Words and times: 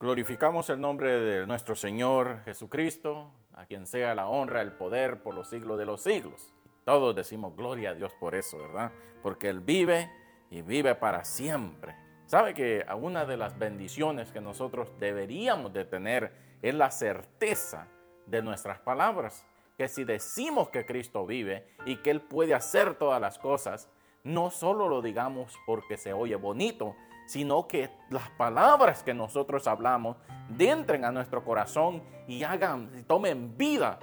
Glorificamos 0.00 0.70
el 0.70 0.80
nombre 0.80 1.18
de 1.18 1.44
nuestro 1.44 1.74
Señor 1.74 2.44
Jesucristo, 2.44 3.32
a 3.52 3.66
quien 3.66 3.84
sea 3.84 4.14
la 4.14 4.28
honra, 4.28 4.62
el 4.62 4.70
poder 4.70 5.24
por 5.24 5.34
los 5.34 5.50
siglos 5.50 5.76
de 5.76 5.86
los 5.86 6.02
siglos. 6.02 6.54
Todos 6.84 7.16
decimos 7.16 7.56
gloria 7.56 7.90
a 7.90 7.94
Dios 7.94 8.12
por 8.20 8.36
eso, 8.36 8.58
¿verdad? 8.58 8.92
Porque 9.24 9.48
Él 9.48 9.58
vive 9.58 10.08
y 10.50 10.62
vive 10.62 10.94
para 10.94 11.24
siempre. 11.24 11.96
¿Sabe 12.26 12.54
que 12.54 12.86
una 12.96 13.24
de 13.24 13.36
las 13.36 13.58
bendiciones 13.58 14.30
que 14.30 14.40
nosotros 14.40 14.88
deberíamos 15.00 15.72
de 15.72 15.84
tener 15.84 16.32
es 16.62 16.76
la 16.76 16.92
certeza 16.92 17.88
de 18.26 18.40
nuestras 18.40 18.78
palabras? 18.78 19.44
Que 19.76 19.88
si 19.88 20.04
decimos 20.04 20.68
que 20.68 20.86
Cristo 20.86 21.26
vive 21.26 21.66
y 21.86 21.96
que 21.96 22.12
Él 22.12 22.20
puede 22.20 22.54
hacer 22.54 22.94
todas 22.94 23.20
las 23.20 23.40
cosas, 23.40 23.90
no 24.22 24.52
solo 24.52 24.88
lo 24.88 25.02
digamos 25.02 25.58
porque 25.66 25.96
se 25.96 26.12
oye 26.12 26.36
bonito, 26.36 26.94
sino 27.28 27.68
que 27.68 27.90
las 28.08 28.30
palabras 28.30 29.02
que 29.02 29.12
nosotros 29.12 29.66
hablamos 29.66 30.16
entren 30.58 31.04
a 31.04 31.12
nuestro 31.12 31.44
corazón 31.44 32.02
y 32.26 32.42
hagan, 32.42 33.04
tomen 33.06 33.54
vida, 33.58 33.98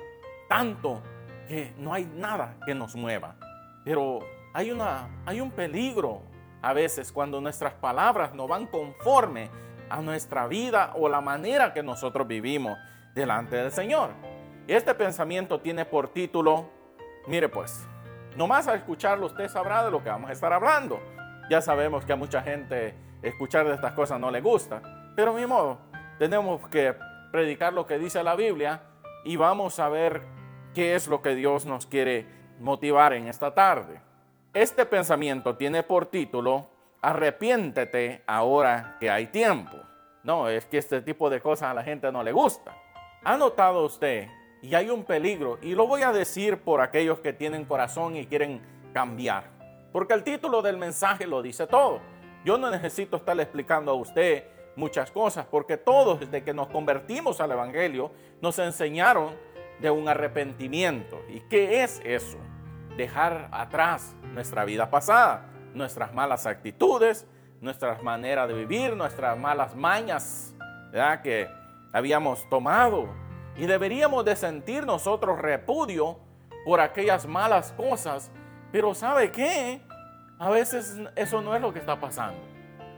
tanto 0.47 1.01
que 1.47 1.73
no 1.79 1.91
hay 1.91 2.05
nada 2.05 2.55
que 2.67 2.75
nos 2.75 2.95
mueva. 2.95 3.35
Pero 3.83 4.19
hay, 4.53 4.69
una, 4.69 5.09
hay 5.25 5.41
un 5.41 5.49
peligro 5.49 6.21
a 6.61 6.73
veces 6.73 7.11
cuando 7.11 7.41
nuestras 7.41 7.73
palabras 7.73 8.35
no 8.35 8.47
van 8.47 8.67
conforme 8.67 9.49
a 9.89 10.01
nuestra 10.01 10.45
vida 10.45 10.91
o 10.95 11.09
la 11.09 11.19
manera 11.19 11.73
que 11.73 11.81
nosotros 11.81 12.27
vivimos 12.27 12.77
delante 13.15 13.55
del 13.55 13.71
Señor. 13.71 14.11
Este 14.67 14.93
pensamiento 14.93 15.59
tiene 15.61 15.83
por 15.83 16.09
título, 16.09 16.69
mire 17.25 17.49
pues, 17.49 17.87
nomás 18.35 18.67
al 18.67 18.77
escucharlo 18.77 19.25
usted 19.25 19.47
sabrá 19.47 19.83
de 19.83 19.89
lo 19.89 20.03
que 20.03 20.09
vamos 20.09 20.29
a 20.29 20.33
estar 20.33 20.53
hablando. 20.53 20.99
Ya 21.49 21.59
sabemos 21.61 22.05
que 22.05 22.13
a 22.13 22.15
mucha 22.15 22.43
gente 22.43 23.04
escuchar 23.27 23.67
de 23.67 23.75
estas 23.75 23.93
cosas 23.93 24.19
no 24.19 24.31
le 24.31 24.41
gusta. 24.41 24.81
Pero 25.15 25.33
mi 25.33 25.45
modo, 25.45 25.77
tenemos 26.17 26.67
que 26.69 26.95
predicar 27.31 27.73
lo 27.73 27.85
que 27.85 27.99
dice 27.99 28.23
la 28.23 28.35
Biblia 28.35 28.81
y 29.23 29.35
vamos 29.35 29.79
a 29.79 29.89
ver 29.89 30.21
qué 30.73 30.95
es 30.95 31.07
lo 31.07 31.21
que 31.21 31.35
Dios 31.35 31.65
nos 31.65 31.85
quiere 31.85 32.25
motivar 32.59 33.13
en 33.13 33.27
esta 33.27 33.53
tarde. 33.53 33.99
Este 34.53 34.85
pensamiento 34.85 35.55
tiene 35.55 35.83
por 35.83 36.05
título, 36.05 36.69
arrepiéntete 37.01 38.23
ahora 38.27 38.97
que 38.99 39.09
hay 39.09 39.27
tiempo. 39.27 39.77
No, 40.23 40.47
es 40.47 40.65
que 40.65 40.77
este 40.77 41.01
tipo 41.01 41.29
de 41.29 41.41
cosas 41.41 41.71
a 41.71 41.73
la 41.73 41.83
gente 41.83 42.11
no 42.11 42.23
le 42.23 42.31
gusta. 42.31 42.73
¿Ha 43.23 43.37
notado 43.37 43.85
usted? 43.85 44.27
Y 44.61 44.73
hay 44.73 44.89
un 44.89 45.03
peligro, 45.03 45.59
y 45.61 45.75
lo 45.75 45.85
voy 45.87 46.01
a 46.01 46.11
decir 46.11 46.57
por 46.57 46.81
aquellos 46.81 47.19
que 47.19 47.33
tienen 47.33 47.65
corazón 47.65 48.15
y 48.15 48.25
quieren 48.25 48.61
cambiar. 48.93 49.43
Porque 49.91 50.13
el 50.13 50.23
título 50.23 50.61
del 50.61 50.77
mensaje 50.77 51.27
lo 51.27 51.41
dice 51.41 51.67
todo. 51.67 51.99
Yo 52.45 52.59
no 52.59 52.69
necesito 52.69 53.17
estarle 53.17 53.41
explicando 53.41 53.91
a 53.91 53.95
usted 53.95 54.43
muchas 54.75 55.09
cosas, 55.09 55.47
porque 55.47 55.77
todos 55.77 56.19
desde 56.19 56.43
que 56.43 56.53
nos 56.53 56.67
convertimos 56.67 57.41
al 57.41 57.51
Evangelio 57.51 58.11
nos 58.39 58.59
enseñaron 58.59 59.33
de 59.79 59.89
un 59.89 60.07
arrepentimiento. 60.07 61.19
¿Y 61.27 61.39
qué 61.41 61.83
es 61.83 61.99
eso? 62.05 62.37
Dejar 62.97 63.49
atrás 63.51 64.15
nuestra 64.31 64.63
vida 64.63 64.91
pasada, 64.91 65.49
nuestras 65.73 66.13
malas 66.13 66.45
actitudes, 66.45 67.25
nuestras 67.61 68.03
maneras 68.03 68.47
de 68.47 68.53
vivir, 68.53 68.95
nuestras 68.95 69.35
malas 69.39 69.75
mañas 69.75 70.53
que 71.23 71.49
habíamos 71.91 72.47
tomado. 72.47 73.09
Y 73.57 73.65
deberíamos 73.65 74.23
de 74.23 74.35
sentir 74.35 74.85
nosotros 74.85 75.39
repudio 75.39 76.19
por 76.63 76.79
aquellas 76.79 77.25
malas 77.25 77.71
cosas. 77.71 78.31
Pero 78.71 78.93
¿sabe 78.93 79.31
qué? 79.31 79.81
A 80.37 80.49
veces 80.49 80.97
eso 81.15 81.41
no 81.41 81.55
es 81.55 81.61
lo 81.61 81.71
que 81.71 81.79
está 81.79 81.99
pasando. 81.99 82.39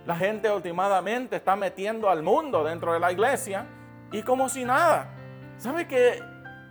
La 0.05 0.15
gente 0.15 0.49
últimamente 0.49 1.35
está 1.35 1.55
metiendo 1.55 2.09
al 2.09 2.23
mundo 2.23 2.63
dentro 2.63 2.93
de 2.93 2.99
la 2.99 3.11
iglesia 3.11 3.65
y 4.11 4.23
como 4.23 4.49
si 4.49 4.65
nada. 4.65 5.13
¿Sabe 5.57 5.87
que 5.87 6.21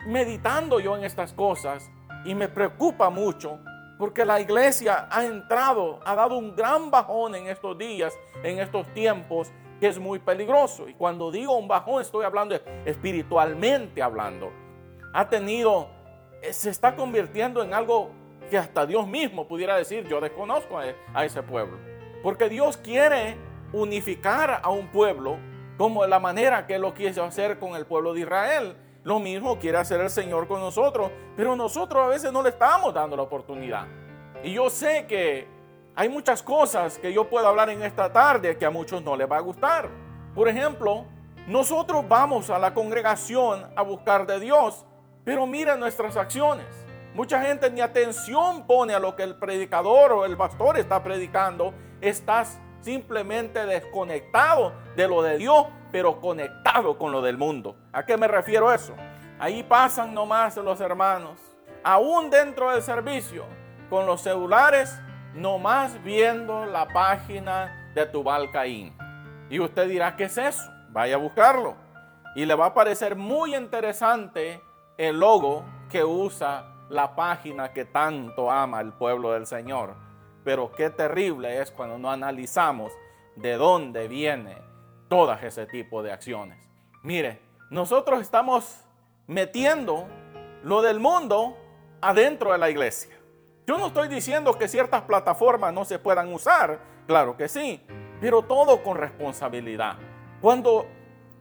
meditando 0.07 0.81
yo 0.81 0.97
en 0.97 1.05
estas 1.05 1.33
cosas 1.33 1.91
y 2.25 2.35
me 2.35 2.49
preocupa 2.49 3.11
mucho 3.11 3.61
porque 3.99 4.25
la 4.25 4.41
iglesia 4.41 5.09
ha 5.11 5.25
entrado, 5.25 6.01
ha 6.05 6.15
dado 6.15 6.37
un 6.37 6.55
gran 6.55 6.91
bajón 6.91 7.35
en 7.35 7.47
estos 7.47 7.79
días, 7.79 8.13
en 8.43 8.59
estos 8.59 8.87
tiempos, 8.93 9.53
que 9.81 9.89
es 9.89 9.99
muy 9.99 10.19
peligroso. 10.19 10.89
Y 10.89 10.95
cuando 10.95 11.31
digo 11.31 11.57
un 11.57 11.69
bajón 11.69 12.03
estoy 12.03 12.25
hablando 12.25 12.57
espiritualmente 12.85 14.03
hablando. 14.03 14.51
Ha 15.13 15.29
tenido, 15.29 15.89
eh, 16.43 16.53
se 16.53 16.71
está 16.71 16.97
convirtiendo 16.97 17.63
en 17.63 17.73
algo 17.73 18.11
que 18.47 18.59
hasta 18.59 18.87
Dios 18.87 19.07
mismo 19.07 19.47
pudiera 19.47 19.77
decir, 19.77 20.07
yo 20.09 20.21
desconozco 20.21 20.79
a, 20.79 21.25
ese 21.25 21.43
pueblo. 21.43 21.79
Porque 22.23 22.49
Dios 22.49 22.77
quiere 22.77 23.37
unificar 23.73 24.61
a 24.63 24.71
un 24.71 24.89
pueblo 24.89 25.39
como 25.77 26.07
la 26.07 26.19
manera 26.19 26.67
que 26.67 26.79
lo 26.79 26.95
quiso 26.95 27.23
hacer 27.23 27.59
con 27.59 27.77
el 27.77 27.87
pueblo 27.87 28.15
de 28.15 28.21
Israel. 28.21 28.77
Lo 29.05 29.21
mismo 29.21 29.59
quiere 29.59 29.79
hacer 29.79 30.01
el 30.01 30.11
Señor 30.11 30.49
con 30.49 30.61
nosotros, 30.61 31.11
pero 31.37 31.55
nosotros 31.55 32.05
a 32.05 32.09
veces 32.09 32.33
no 32.33 32.43
le 32.43 32.49
estamos 32.51 32.93
dando 32.93 33.17
la 33.17 33.23
oportunidad. 33.23 33.87
Y 34.43 34.53
yo 34.53 34.71
sé 34.71 35.07
que 35.07 35.47
hay 35.95 36.09
muchas 36.09 36.43
cosas 36.43 36.99
que 36.99 37.13
yo 37.13 37.29
puedo 37.29 37.47
hablar 37.47 37.71
en 37.71 37.83
esta 37.83 38.13
tarde 38.13 38.57
que 38.57 38.67
a 38.67 38.71
muchos 38.71 39.03
no 39.03 39.17
les 39.17 39.31
va 39.31 39.37
a 39.37 39.41
gustar. 39.41 39.89
Por 40.35 40.49
ejemplo, 40.49 41.05
nosotros 41.47 42.05
vamos 42.09 42.51
a 42.51 42.59
la 42.59 42.75
congregación 42.75 43.65
a 43.77 43.83
buscar 43.83 44.27
de 44.27 44.41
Dios, 44.41 44.85
pero 45.25 45.47
mira 45.47 45.77
nuestras 45.77 46.17
acciones. 46.17 46.86
Mucha 47.17 47.41
gente 47.41 47.71
ni 47.71 47.81
atención 47.81 48.67
pone 48.67 48.93
a 48.93 48.99
lo 48.99 49.17
que 49.17 49.23
el 49.23 49.37
predicador 49.37 50.13
o 50.13 50.27
el 50.27 50.37
pastor 50.37 50.77
está 50.77 51.03
predicando. 51.03 51.73
Estás 52.03 52.61
simplemente 52.83 53.65
desconectado 53.65 54.75
de 54.97 55.09
lo 55.09 55.23
de 55.23 55.39
Dios, 55.39 55.65
pero 55.91 56.21
conectado 56.21 56.99
con 56.99 57.13
lo 57.13 57.23
del 57.23 57.39
mundo. 57.39 57.75
¿A 57.91 58.05
qué 58.05 58.19
me 58.19 58.29
refiero 58.29 58.71
eso? 58.71 58.95
Ahí 59.39 59.63
pasan 59.63 60.13
nomás 60.13 60.59
los 60.59 60.79
hermanos, 60.83 61.39
aún 61.83 62.29
dentro 62.29 62.71
del 62.71 62.83
servicio, 62.83 63.47
con 63.89 64.05
los 64.05 64.21
celulares, 64.21 65.01
nomás 65.33 66.03
viendo 66.03 66.67
la 66.67 66.87
página 66.87 67.93
de 67.95 68.05
Tubal 68.05 68.51
Caín. 68.51 68.95
Y 69.49 69.59
usted 69.59 69.89
dirá, 69.89 70.17
¿qué 70.17 70.25
es 70.25 70.37
eso? 70.37 70.71
Vaya 70.91 71.15
a 71.15 71.19
buscarlo. 71.19 71.77
Y 72.35 72.45
le 72.45 72.55
va 72.55 72.67
a 72.67 72.75
parecer 72.75 73.17
muy 73.17 73.57
interesante 73.57 74.61
el 74.99 75.19
logo 75.19 75.65
que 75.89 76.05
usa 76.05 76.76
la 76.89 77.15
página 77.17 77.73
que 77.73 77.85
tanto 77.85 78.51
ama 78.51 78.81
el 78.81 78.93
pueblo 78.93 79.33
del 79.33 79.47
Señor. 79.47 79.95
Pero 80.45 80.71
qué 80.73 80.91
terrible 80.91 81.61
es 81.61 81.71
cuando 81.71 81.99
no 81.99 82.11
analizamos 82.11 82.93
de 83.35 83.55
dónde 83.57 84.09
viene 84.09 84.57
todo 85.09 85.33
ese 85.35 85.67
tipo 85.67 86.03
de 86.03 86.13
acciones. 86.13 86.59
Mire, 87.03 87.41
nosotros 87.71 88.21
estamos 88.21 88.85
metiendo 89.27 90.07
lo 90.63 90.83
del 90.83 91.01
mundo 91.01 91.57
adentro 92.01 92.53
de 92.53 92.59
la 92.59 92.71
iglesia. 92.71 93.17
Yo 93.67 93.79
no 93.79 93.89
estoy 93.89 94.09
diciendo 94.09 94.57
que 94.57 94.69
ciertas 94.69 95.03
plataformas 95.03 95.75
no 95.75 95.85
se 95.85 95.99
puedan 95.99 96.33
usar, 96.33 96.79
claro 97.07 97.37
que 97.37 97.49
sí, 97.49 97.85
pero 98.21 98.43
todo 98.43 98.83
con 98.83 98.97
responsabilidad. 98.97 99.97
Cuando 100.41 100.87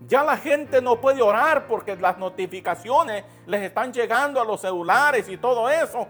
ya 0.01 0.23
la 0.23 0.37
gente 0.37 0.81
no 0.81 0.99
puede 0.99 1.21
orar 1.21 1.67
porque 1.67 1.95
las 1.95 2.17
notificaciones 2.17 3.23
les 3.45 3.61
están 3.61 3.93
llegando 3.93 4.41
a 4.41 4.45
los 4.45 4.61
celulares 4.61 5.27
y 5.29 5.37
todo 5.37 5.69
eso. 5.69 6.07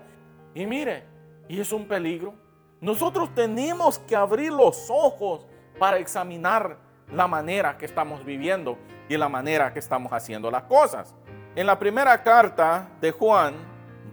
Y 0.53 0.65
mire, 0.65 1.05
y 1.47 1.59
es 1.59 1.71
un 1.71 1.87
peligro. 1.87 2.33
Nosotros 2.81 3.33
tenemos 3.33 3.99
que 3.99 4.15
abrir 4.15 4.51
los 4.51 4.89
ojos 4.89 5.45
para 5.79 5.97
examinar 5.97 6.77
la 7.11 7.27
manera 7.27 7.77
que 7.77 7.85
estamos 7.85 8.25
viviendo 8.25 8.77
y 9.07 9.17
la 9.17 9.29
manera 9.29 9.71
que 9.71 9.79
estamos 9.79 10.11
haciendo 10.11 10.49
las 10.49 10.63
cosas. 10.63 11.15
En 11.55 11.67
la 11.67 11.77
primera 11.77 12.21
carta 12.21 12.89
de 12.99 13.11
Juan 13.11 13.55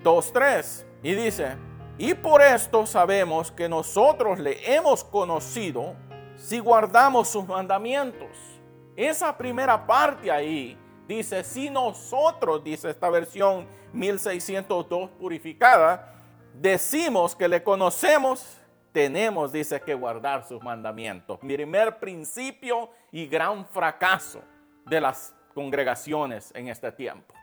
2.3 0.04 0.84
y 1.02 1.14
dice, 1.14 1.56
y 1.98 2.14
por 2.14 2.40
esto 2.42 2.86
sabemos 2.86 3.50
que 3.50 3.68
nosotros 3.68 4.38
le 4.38 4.74
hemos 4.74 5.04
conocido 5.04 5.94
si 6.36 6.58
guardamos 6.58 7.28
sus 7.28 7.46
mandamientos. 7.46 8.51
Esa 8.96 9.36
primera 9.36 9.86
parte 9.86 10.30
ahí 10.30 10.78
dice, 11.08 11.42
si 11.44 11.70
nosotros, 11.70 12.62
dice 12.62 12.90
esta 12.90 13.08
versión 13.08 13.66
1602 13.92 15.10
purificada, 15.10 16.14
decimos 16.54 17.34
que 17.34 17.48
le 17.48 17.62
conocemos, 17.62 18.58
tenemos, 18.92 19.52
dice, 19.52 19.80
que 19.80 19.94
guardar 19.94 20.46
sus 20.46 20.62
mandamientos. 20.62 21.42
Mi 21.42 21.54
primer 21.54 21.98
principio 21.98 22.90
y 23.10 23.26
gran 23.26 23.66
fracaso 23.66 24.42
de 24.84 25.00
las 25.00 25.34
congregaciones 25.54 26.52
en 26.54 26.68
este 26.68 26.92
tiempo. 26.92 27.34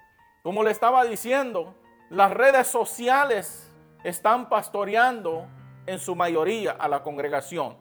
Como 0.43 0.63
le 0.63 0.71
estaba 0.71 1.03
diciendo, 1.05 1.75
las 2.09 2.31
redes 2.31 2.67
sociales 2.67 3.71
están 4.03 4.49
pastoreando 4.49 5.47
en 5.85 5.99
su 5.99 6.15
mayoría 6.15 6.71
a 6.71 6.87
la 6.87 7.01
congregación. 7.01 7.75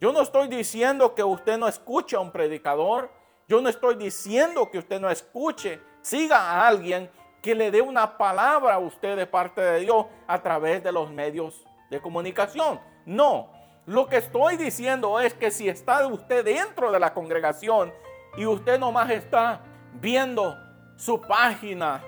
Yo 0.00 0.12
no 0.12 0.20
estoy 0.20 0.48
diciendo 0.48 1.14
que 1.14 1.22
usted 1.22 1.56
no 1.56 1.68
escuche 1.68 2.16
a 2.16 2.20
un 2.20 2.30
predicador. 2.30 3.10
Yo 3.48 3.60
no 3.60 3.68
estoy 3.68 3.94
diciendo 3.94 4.70
que 4.70 4.78
usted 4.78 5.00
no 5.00 5.10
escuche, 5.10 5.80
siga 6.02 6.38
a 6.38 6.66
alguien 6.66 7.10
que 7.42 7.54
le 7.54 7.70
dé 7.70 7.82
una 7.82 8.16
palabra 8.16 8.74
a 8.74 8.78
usted 8.78 9.16
de 9.16 9.26
parte 9.26 9.60
de 9.60 9.80
Dios 9.80 10.06
a 10.26 10.42
través 10.42 10.82
de 10.82 10.92
los 10.92 11.10
medios 11.10 11.62
de 11.90 12.00
comunicación. 12.00 12.80
No, 13.04 13.50
lo 13.86 14.06
que 14.06 14.16
estoy 14.16 14.56
diciendo 14.56 15.20
es 15.20 15.34
que 15.34 15.50
si 15.50 15.68
está 15.68 16.06
usted 16.06 16.44
dentro 16.44 16.90
de 16.90 16.98
la 16.98 17.12
congregación 17.12 17.92
y 18.36 18.46
usted 18.46 18.78
nomás 18.78 19.10
está 19.10 19.60
viendo 20.00 20.56
su 20.96 21.20
página 21.20 22.02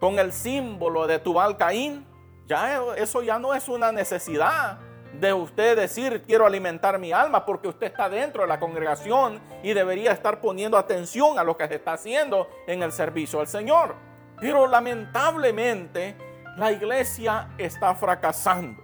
con 0.00 0.18
el 0.18 0.32
símbolo 0.32 1.06
de 1.06 1.20
Tubal 1.20 1.56
Caín, 1.56 2.04
ya 2.46 2.82
eso 2.96 3.22
ya 3.22 3.38
no 3.38 3.54
es 3.54 3.68
una 3.68 3.92
necesidad 3.92 4.80
de 5.12 5.32
usted 5.32 5.76
decir 5.76 6.22
quiero 6.26 6.46
alimentar 6.46 6.98
mi 6.98 7.12
alma 7.12 7.44
porque 7.44 7.68
usted 7.68 7.88
está 7.88 8.08
dentro 8.08 8.42
de 8.42 8.48
la 8.48 8.60
congregación 8.60 9.40
y 9.62 9.72
debería 9.72 10.12
estar 10.12 10.40
poniendo 10.40 10.76
atención 10.76 11.38
a 11.38 11.44
lo 11.44 11.56
que 11.56 11.66
se 11.68 11.76
está 11.76 11.94
haciendo 11.94 12.48
en 12.66 12.82
el 12.82 12.92
servicio 12.92 13.40
al 13.40 13.48
Señor. 13.48 13.94
Pero 14.40 14.66
lamentablemente 14.66 16.16
la 16.56 16.72
iglesia 16.72 17.50
está 17.58 17.94
fracasando. 17.94 18.82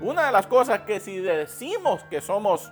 Una 0.00 0.26
de 0.26 0.32
las 0.32 0.46
cosas 0.46 0.80
que 0.80 1.00
si 1.00 1.18
decimos 1.18 2.02
que 2.04 2.20
somos 2.20 2.70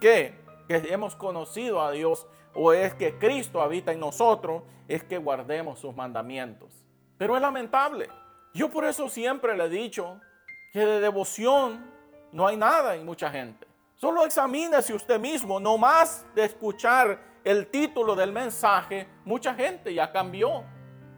que 0.00 0.44
que 0.68 0.76
hemos 0.92 1.14
conocido 1.16 1.82
a 1.82 1.90
Dios 1.90 2.26
o 2.54 2.72
es 2.72 2.94
que 2.94 3.18
Cristo 3.18 3.60
habita 3.60 3.92
en 3.92 4.00
nosotros, 4.00 4.62
es 4.88 5.02
que 5.02 5.18
guardemos 5.18 5.78
sus 5.78 5.94
mandamientos. 5.94 6.70
Pero 7.18 7.36
es 7.36 7.42
lamentable. 7.42 8.08
Yo 8.52 8.70
por 8.70 8.84
eso 8.84 9.08
siempre 9.08 9.56
le 9.56 9.64
he 9.64 9.68
dicho 9.68 10.20
que 10.72 10.80
de 10.80 11.00
devoción 11.00 11.93
no 12.34 12.48
hay 12.48 12.56
nada 12.56 12.96
en 12.96 13.06
mucha 13.06 13.30
gente. 13.30 13.64
Solo 13.94 14.24
examínese 14.24 14.92
usted 14.92 15.20
mismo, 15.20 15.60
no 15.60 15.78
más 15.78 16.26
de 16.34 16.44
escuchar 16.44 17.16
el 17.44 17.68
título 17.68 18.16
del 18.16 18.32
mensaje, 18.32 19.06
mucha 19.24 19.54
gente 19.54 19.94
ya 19.94 20.10
cambió 20.10 20.64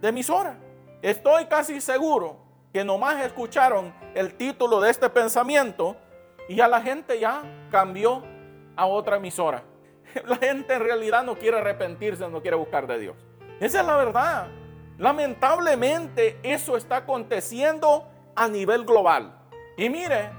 de 0.03 0.09
emisora. 0.09 0.59
Estoy 1.01 1.47
casi 1.47 1.81
seguro 1.81 2.37
que 2.71 2.85
nomás 2.85 3.25
escucharon 3.25 3.95
el 4.15 4.35
título 4.35 4.79
de 4.79 4.91
este 4.91 5.09
pensamiento 5.09 5.97
y 6.51 6.57
ya 6.57 6.69
la 6.69 6.83
gente 6.83 7.19
ya 7.19 7.43
cambió 7.71 8.23
a 8.77 8.85
otra 8.85 9.17
emisora. 9.17 9.65
La 10.27 10.37
gente 10.37 10.75
en 10.75 10.81
realidad 10.81 11.25
no 11.25 11.37
quiere 11.37 11.59
arrepentirse, 11.59 12.29
no 12.29 12.41
quiere 12.41 12.57
buscar 12.57 12.87
de 12.87 12.99
Dios. 12.99 13.17
Esa 13.59 13.81
es 13.81 13.87
la 13.87 13.97
verdad. 13.97 14.49
Lamentablemente 14.99 16.39
eso 16.43 16.77
está 16.77 16.99
aconteciendo 16.99 18.07
a 18.35 18.49
nivel 18.49 18.85
global. 18.85 19.35
Y 19.77 19.91
mire, 19.91 20.31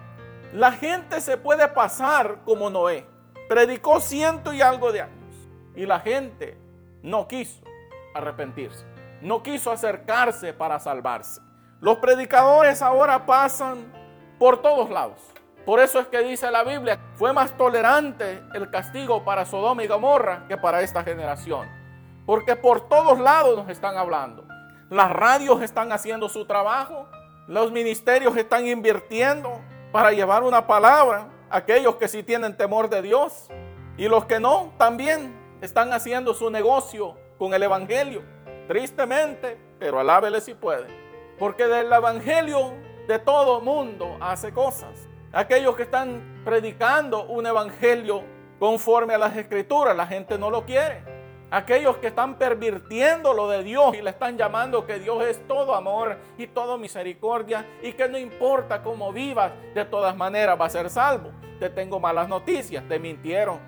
la 0.54 0.72
gente 0.72 1.22
se 1.22 1.38
puede 1.38 1.68
pasar 1.68 2.40
como 2.46 2.70
Noé. 2.70 3.06
Predicó 3.50 4.00
ciento 4.00 4.54
y 4.54 4.62
algo 4.62 4.92
de 4.92 5.02
años. 5.02 5.36
Y 5.76 5.86
la 5.86 6.00
gente 6.00 6.58
no 7.02 7.28
quiso 7.28 7.62
arrepentirse. 8.14 8.86
No 9.22 9.44
quiso 9.44 9.72
acercarse 9.72 10.54
para 10.54 10.80
salvarse. 10.80 11.42
Los 11.80 11.98
predicadores 11.98 12.82
ahora 12.82 13.26
pasan 13.26 13.92
por 14.40 14.62
todos 14.62 14.90
lados. 14.90 15.20
Por 15.66 15.80
eso 15.80 16.00
es 16.00 16.08
que 16.08 16.20
dice 16.24 16.50
la 16.50 16.64
Biblia, 16.64 16.98
fue 17.16 17.34
más 17.34 17.58
tolerante 17.58 18.42
el 18.54 18.70
castigo 18.72 19.26
para 19.26 19.46
Sodoma 19.46 19.84
y 19.84 19.88
Gomorra 19.88 20.46
que 20.48 20.56
para 20.58 20.82
esta 20.82 21.04
generación. 21.04 21.68
Porque 22.26 22.56
por 22.56 22.88
todos 22.88 23.20
lados 23.20 23.58
nos 23.58 23.70
están 23.70 23.98
hablando. 23.98 24.46
Las 24.90 25.12
radios 25.12 25.62
están 25.62 25.92
haciendo 25.92 26.30
su 26.30 26.46
trabajo, 26.46 27.10
los 27.48 27.72
ministerios 27.72 28.38
están 28.38 28.66
invirtiendo 28.66 29.62
para 29.98 30.12
llevar 30.12 30.44
una 30.44 30.68
palabra 30.68 31.28
a 31.50 31.58
aquellos 31.58 31.96
que 31.96 32.08
sí 32.08 32.22
tienen 32.22 32.56
temor 32.56 32.88
de 32.88 33.02
Dios. 33.02 33.50
Y 33.98 34.08
los 34.08 34.26
que 34.26 34.40
no, 34.40 34.72
también 34.78 35.36
están 35.60 35.92
haciendo 35.92 36.36
su 36.36 36.52
negocio 36.52 37.18
con 37.40 37.52
el 37.56 37.64
Evangelio. 37.64 38.22
Tristemente, 38.68 39.58
pero 39.80 40.00
alábele 40.00 40.40
si 40.40 40.54
puede. 40.54 40.86
Porque 41.40 41.66
del 41.66 41.92
Evangelio 41.92 42.74
de 43.08 43.18
todo 43.18 43.60
mundo 43.60 44.18
hace 44.22 44.54
cosas 44.54 45.08
aquellos 45.34 45.76
que 45.76 45.82
están 45.82 46.44
predicando 46.46 47.26
un 47.26 47.48
evangelio 47.48 48.24
conforme 48.60 49.16
a 49.16 49.18
las 49.18 49.36
escrituras, 49.36 49.96
la 49.96 50.06
gente 50.06 50.38
no 50.38 50.52
lo 50.52 50.64
quiere. 50.64 51.04
Aquellos 51.50 51.96
que 51.98 52.08
están 52.08 52.36
pervirtiendo 52.36 53.34
lo 53.34 53.48
de 53.48 53.64
Dios 53.64 53.96
y 53.96 54.02
le 54.02 54.10
están 54.10 54.38
llamando 54.38 54.86
que 54.86 55.00
Dios 55.00 55.24
es 55.24 55.48
todo 55.48 55.76
amor 55.76 56.18
y 56.38 56.48
todo 56.48 56.78
misericordia 56.78 57.66
y 57.82 57.94
que 57.94 58.10
no 58.10 58.18
importa 58.18 58.84
cómo 58.84 59.14
vivas, 59.14 59.54
de 59.74 59.86
todas 59.86 60.16
maneras 60.18 60.60
va 60.60 60.66
a 60.66 60.70
ser 60.70 60.90
salvo. 60.90 61.32
Te 61.58 61.70
tengo 61.70 62.02
malas 62.02 62.28
noticias, 62.28 62.84
te 62.90 63.00
mintieron. 63.00 63.60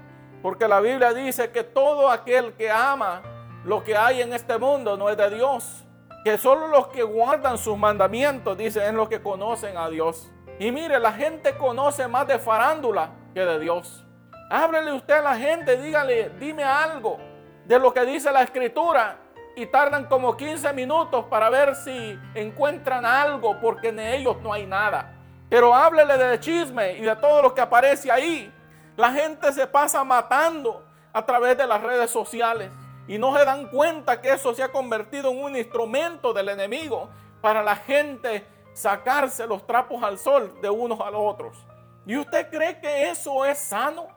Porque 0.41 0.67
la 0.67 0.81
Biblia 0.81 1.13
dice 1.13 1.51
que 1.51 1.63
todo 1.63 2.11
aquel 2.11 2.53
que 2.53 2.69
ama 2.69 3.21
lo 3.63 3.81
que 3.81 3.95
hay 3.95 4.21
en 4.21 4.33
este 4.33 4.57
mundo 4.57 4.97
no 4.97 5.09
es 5.09 5.15
de 5.15 5.29
Dios. 5.29 5.85
Que 6.25 6.37
solo 6.37 6.67
los 6.67 6.87
que 6.87 7.03
guardan 7.03 7.57
sus 7.57 7.77
mandamientos, 7.77 8.57
dicen, 8.57 8.83
es 8.83 8.93
los 8.93 9.07
que 9.07 9.21
conocen 9.21 9.77
a 9.77 9.89
Dios. 9.89 10.29
Y 10.59 10.73
mire, 10.73 10.99
la 10.99 11.13
gente 11.13 11.55
conoce 11.55 12.09
más 12.09 12.27
de 12.27 12.39
farándula 12.39 13.11
que 13.33 13.39
de 13.39 13.57
Dios. 13.57 14.05
Ábrele 14.49 14.91
usted 14.91 15.13
a 15.13 15.21
la 15.21 15.35
gente, 15.37 15.81
dígale, 15.81 16.31
dime 16.39 16.65
algo 16.65 17.28
de 17.69 17.77
lo 17.77 17.93
que 17.93 18.03
dice 18.03 18.31
la 18.31 18.41
escritura. 18.41 19.19
Y 19.55 19.67
tardan 19.67 20.05
como 20.05 20.35
15 20.35 20.73
minutos 20.73 21.25
para 21.25 21.49
ver 21.49 21.75
si 21.75 22.17
encuentran 22.33 23.05
algo, 23.05 23.59
porque 23.59 23.89
en 23.89 23.99
ellos 23.99 24.37
no 24.41 24.51
hay 24.53 24.65
nada. 24.65 25.15
Pero 25.49 25.75
háblele 25.75 26.17
de 26.17 26.39
chisme 26.39 26.93
y 26.93 27.01
de 27.01 27.15
todo 27.15 27.41
lo 27.41 27.53
que 27.53 27.61
aparece 27.61 28.11
ahí. 28.11 28.53
La 28.95 29.11
gente 29.11 29.51
se 29.53 29.67
pasa 29.67 30.03
matando 30.03 30.83
a 31.13 31.25
través 31.25 31.57
de 31.57 31.67
las 31.67 31.81
redes 31.81 32.09
sociales 32.09 32.71
y 33.07 33.17
no 33.17 33.35
se 33.37 33.45
dan 33.45 33.67
cuenta 33.67 34.19
que 34.19 34.31
eso 34.31 34.53
se 34.53 34.63
ha 34.63 34.71
convertido 34.71 35.31
en 35.31 35.43
un 35.43 35.55
instrumento 35.55 36.33
del 36.33 36.49
enemigo 36.49 37.09
para 37.41 37.61
la 37.61 37.75
gente 37.75 38.45
sacarse 38.73 39.45
los 39.45 39.65
trapos 39.67 40.01
al 40.03 40.17
sol 40.17 40.57
de 40.61 40.69
unos 40.69 40.99
a 41.01 41.11
los 41.11 41.21
otros. 41.21 41.57
¿Y 42.05 42.17
usted 42.17 42.49
cree 42.49 42.79
que 42.79 43.09
eso 43.09 43.45
es 43.45 43.59
sano? 43.59 44.07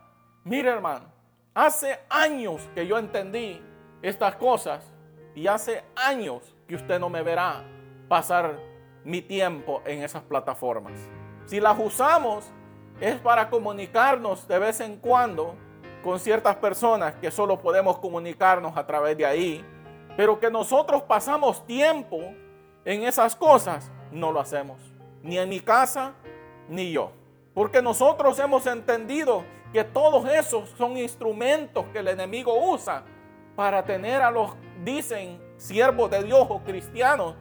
Mire 0.45 0.71
hermano, 0.71 1.12
hace 1.55 2.01
años 2.09 2.69
que 2.75 2.87
yo 2.87 2.99
entendí 2.99 3.61
estas 4.01 4.37
cosas 4.37 4.85
y 5.35 5.47
hace 5.47 5.85
años 5.95 6.55
que 6.67 6.77
usted 6.77 6.99
no 6.99 7.09
me 7.09 7.23
verá 7.23 7.65
pasar 8.09 8.59
mi 9.05 9.21
tiempo 9.21 9.83
en 9.85 10.03
esas 10.03 10.23
plataformas. 10.23 11.09
Si 11.47 11.61
las 11.61 11.79
usamos 11.79 12.45
es 13.01 13.17
para 13.17 13.51
comunicarnos 13.51 14.47
de 14.47 14.59
vez 14.59 14.81
en 14.81 14.97
cuando 14.97 15.57
con 16.03 16.19
ciertas 16.19 16.57
personas 16.57 17.15
que 17.15 17.31
solo 17.31 17.61
podemos 17.61 17.99
comunicarnos 17.99 18.77
a 18.77 18.87
través 18.87 19.17
de 19.17 19.27
ahí, 19.27 19.65
pero 20.17 20.39
que 20.39 20.51
nosotros 20.51 21.03
pasamos 21.03 21.67
tiempo 21.67 22.19
en 22.85 23.05
esas 23.05 23.37
cosas, 23.37 23.91
no 24.11 24.33
lo 24.33 24.41
hacemos. 24.41 24.79
Ni 25.23 25.39
en 25.39 25.49
mi 25.49 25.61
casa, 25.61 26.15
ni 26.69 26.93
yo. 26.93 27.13
Porque 27.55 27.81
nosotros 27.81 28.39
hemos 28.39 28.67
entendido 28.67 29.45
que 29.73 29.85
todos 29.85 30.29
esos 30.29 30.69
son 30.71 30.97
instrumentos 30.97 31.87
que 31.93 31.99
el 32.01 32.09
enemigo 32.09 32.71
usa 32.71 33.03
para 33.57 33.85
tener 33.85 34.21
a 34.23 34.31
los, 34.31 34.53
dicen, 34.85 35.41
siervos 35.57 36.11
de 36.11 36.23
Dios 36.23 36.47
o 36.49 36.61
cristianos 36.63 37.35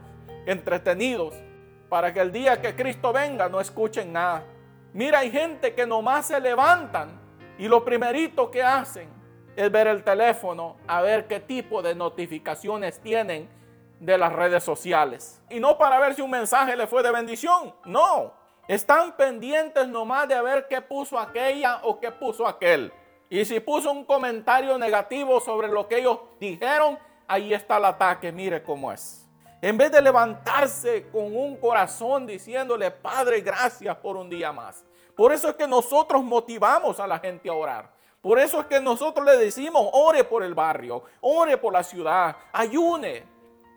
entretenidos, 0.46 1.34
para 1.88 2.12
que 2.12 2.20
el 2.20 2.32
día 2.32 2.60
que 2.60 2.74
Cristo 2.74 3.12
venga 3.12 3.48
no 3.48 3.60
escuchen 3.60 4.12
nada. 4.12 4.44
Mira, 4.92 5.20
hay 5.20 5.30
gente 5.30 5.74
que 5.74 5.86
nomás 5.86 6.26
se 6.26 6.40
levantan 6.40 7.20
y 7.58 7.68
lo 7.68 7.84
primerito 7.84 8.50
que 8.50 8.62
hacen 8.62 9.08
es 9.54 9.70
ver 9.70 9.86
el 9.86 10.02
teléfono 10.02 10.76
a 10.86 11.02
ver 11.02 11.26
qué 11.26 11.40
tipo 11.40 11.82
de 11.82 11.94
notificaciones 11.94 13.00
tienen 13.00 13.48
de 14.00 14.18
las 14.18 14.32
redes 14.32 14.64
sociales. 14.64 15.40
Y 15.50 15.60
no 15.60 15.78
para 15.78 15.98
ver 16.00 16.14
si 16.14 16.22
un 16.22 16.30
mensaje 16.30 16.76
le 16.76 16.86
fue 16.86 17.02
de 17.02 17.12
bendición, 17.12 17.74
no. 17.84 18.41
Están 18.68 19.16
pendientes 19.16 19.88
nomás 19.88 20.28
de 20.28 20.40
ver 20.40 20.68
qué 20.68 20.80
puso 20.80 21.18
aquella 21.18 21.80
o 21.82 21.98
qué 21.98 22.12
puso 22.12 22.46
aquel. 22.46 22.92
Y 23.28 23.44
si 23.44 23.60
puso 23.60 23.90
un 23.90 24.04
comentario 24.04 24.78
negativo 24.78 25.40
sobre 25.40 25.68
lo 25.68 25.88
que 25.88 25.98
ellos 25.98 26.18
dijeron, 26.38 26.98
ahí 27.26 27.52
está 27.52 27.78
el 27.78 27.86
ataque, 27.86 28.30
mire 28.30 28.62
cómo 28.62 28.92
es. 28.92 29.28
En 29.60 29.76
vez 29.76 29.90
de 29.90 30.02
levantarse 30.02 31.08
con 31.10 31.36
un 31.36 31.56
corazón 31.56 32.26
diciéndole, 32.26 32.90
Padre, 32.90 33.40
gracias 33.40 33.96
por 33.96 34.16
un 34.16 34.28
día 34.28 34.52
más. 34.52 34.84
Por 35.16 35.32
eso 35.32 35.48
es 35.48 35.54
que 35.56 35.66
nosotros 35.66 36.22
motivamos 36.22 37.00
a 37.00 37.06
la 37.06 37.18
gente 37.18 37.48
a 37.48 37.54
orar. 37.54 37.92
Por 38.20 38.38
eso 38.38 38.60
es 38.60 38.66
que 38.66 38.80
nosotros 38.80 39.26
le 39.26 39.36
decimos, 39.36 39.88
ore 39.92 40.24
por 40.24 40.44
el 40.44 40.54
barrio, 40.54 41.02
ore 41.20 41.56
por 41.56 41.72
la 41.72 41.82
ciudad, 41.82 42.36
ayune, 42.52 43.24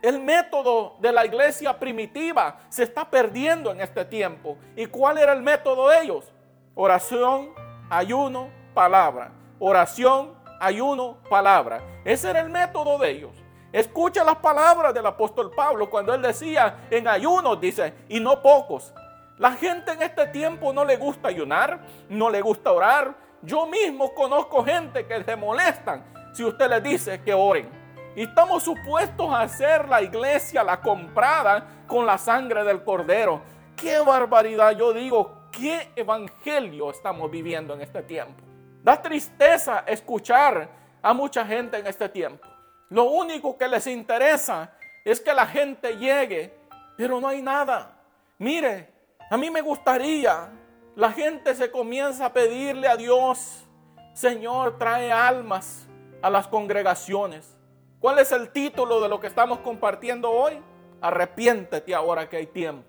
el 0.06 0.20
método 0.20 0.98
de 1.00 1.12
la 1.12 1.26
iglesia 1.26 1.80
primitiva 1.80 2.60
se 2.70 2.84
está 2.84 3.10
perdiendo 3.10 3.72
en 3.72 3.82
este 3.82 4.06
tiempo. 4.06 4.56
¿Y 4.76 4.86
cuál 4.86 5.18
era 5.18 5.34
el 5.34 5.42
método 5.42 5.90
de 5.90 6.04
ellos? 6.04 6.32
Oración, 6.76 7.50
ayuno, 7.90 8.50
palabra. 8.76 9.32
Oración, 9.58 10.36
ayuno, 10.60 11.18
palabra. 11.28 11.82
Ese 12.04 12.30
era 12.30 12.42
el 12.42 12.50
método 12.50 13.00
de 13.00 13.10
ellos. 13.10 13.32
Escucha 13.72 14.24
las 14.24 14.36
palabras 14.36 14.94
del 14.94 15.08
apóstol 15.08 15.52
Pablo 15.56 15.90
cuando 15.90 16.14
él 16.14 16.22
decía 16.22 16.86
en 16.92 17.08
ayunos, 17.08 17.60
dice, 17.60 17.96
y 18.08 18.20
no 18.20 18.44
pocos. 18.44 18.94
La 19.40 19.54
gente 19.54 19.92
en 19.92 20.04
este 20.04 20.28
tiempo 20.28 20.72
no 20.72 20.86
le 20.86 20.98
gusta 20.98 21.30
ayunar, 21.30 21.80
no 22.10 22.30
le 22.30 22.42
gusta 22.42 22.72
orar. 22.72 23.16
Yo 23.42 23.66
mismo 23.66 24.14
conozco 24.14 24.64
gente 24.64 25.08
que 25.08 25.24
se 25.24 25.36
molestan 25.36 26.06
si 26.32 26.44
usted 26.44 26.70
les 26.70 26.84
dice 26.84 27.22
que 27.24 27.34
oren. 27.34 27.85
Y 28.16 28.24
estamos 28.24 28.64
supuestos 28.64 29.30
a 29.30 29.42
hacer 29.42 29.90
la 29.90 30.02
iglesia, 30.02 30.64
la 30.64 30.80
comprada, 30.80 31.84
con 31.86 32.06
la 32.06 32.18
sangre 32.18 32.64
del 32.64 32.82
cordero. 32.84 33.42
¡Qué 33.76 34.00
barbaridad! 34.00 34.72
Yo 34.72 34.94
digo, 34.94 35.50
¿qué 35.52 35.92
evangelio 35.98 36.92
estamos 36.92 37.30
viviendo 37.30 37.74
en 37.74 37.82
este 37.82 38.02
tiempo? 38.04 38.42
Da 38.82 39.02
tristeza 39.02 39.84
escuchar 39.86 40.70
a 41.02 41.14
mucha 41.14 41.46
gente 41.46 41.78
en 41.78 41.88
este 41.88 42.08
tiempo. 42.08 42.48
Lo 42.90 43.04
único 43.04 43.58
que 43.58 43.68
les 43.68 43.86
interesa 43.88 44.72
es 45.04 45.20
que 45.20 45.34
la 45.34 45.46
gente 45.46 45.98
llegue, 45.98 46.58
pero 46.96 47.20
no 47.20 47.28
hay 47.28 47.42
nada. 47.42 47.98
Mire, 48.38 48.94
a 49.30 49.36
mí 49.36 49.50
me 49.50 49.60
gustaría, 49.60 50.50
la 50.96 51.12
gente 51.12 51.54
se 51.54 51.70
comienza 51.70 52.28
a 52.28 52.34
pedirle 52.34 52.88
a 52.88 52.96
Dios, 52.96 53.66
Señor, 54.14 54.78
trae 54.78 55.12
almas 55.12 55.86
a 56.22 56.30
las 56.30 56.48
congregaciones. 56.48 57.58
¿Cuál 58.00 58.20
es 58.20 58.32
el 58.32 58.50
título 58.50 59.00
de 59.02 59.10
lo 59.10 59.20
que 59.20 59.28
estamos 59.28 59.60
compartiendo 59.60 60.30
hoy? 60.30 60.62
Arrepiéntete 61.02 61.96
ahora 61.96 62.30
que 62.30 62.38
hay 62.38 62.46
tiempo. 62.48 62.86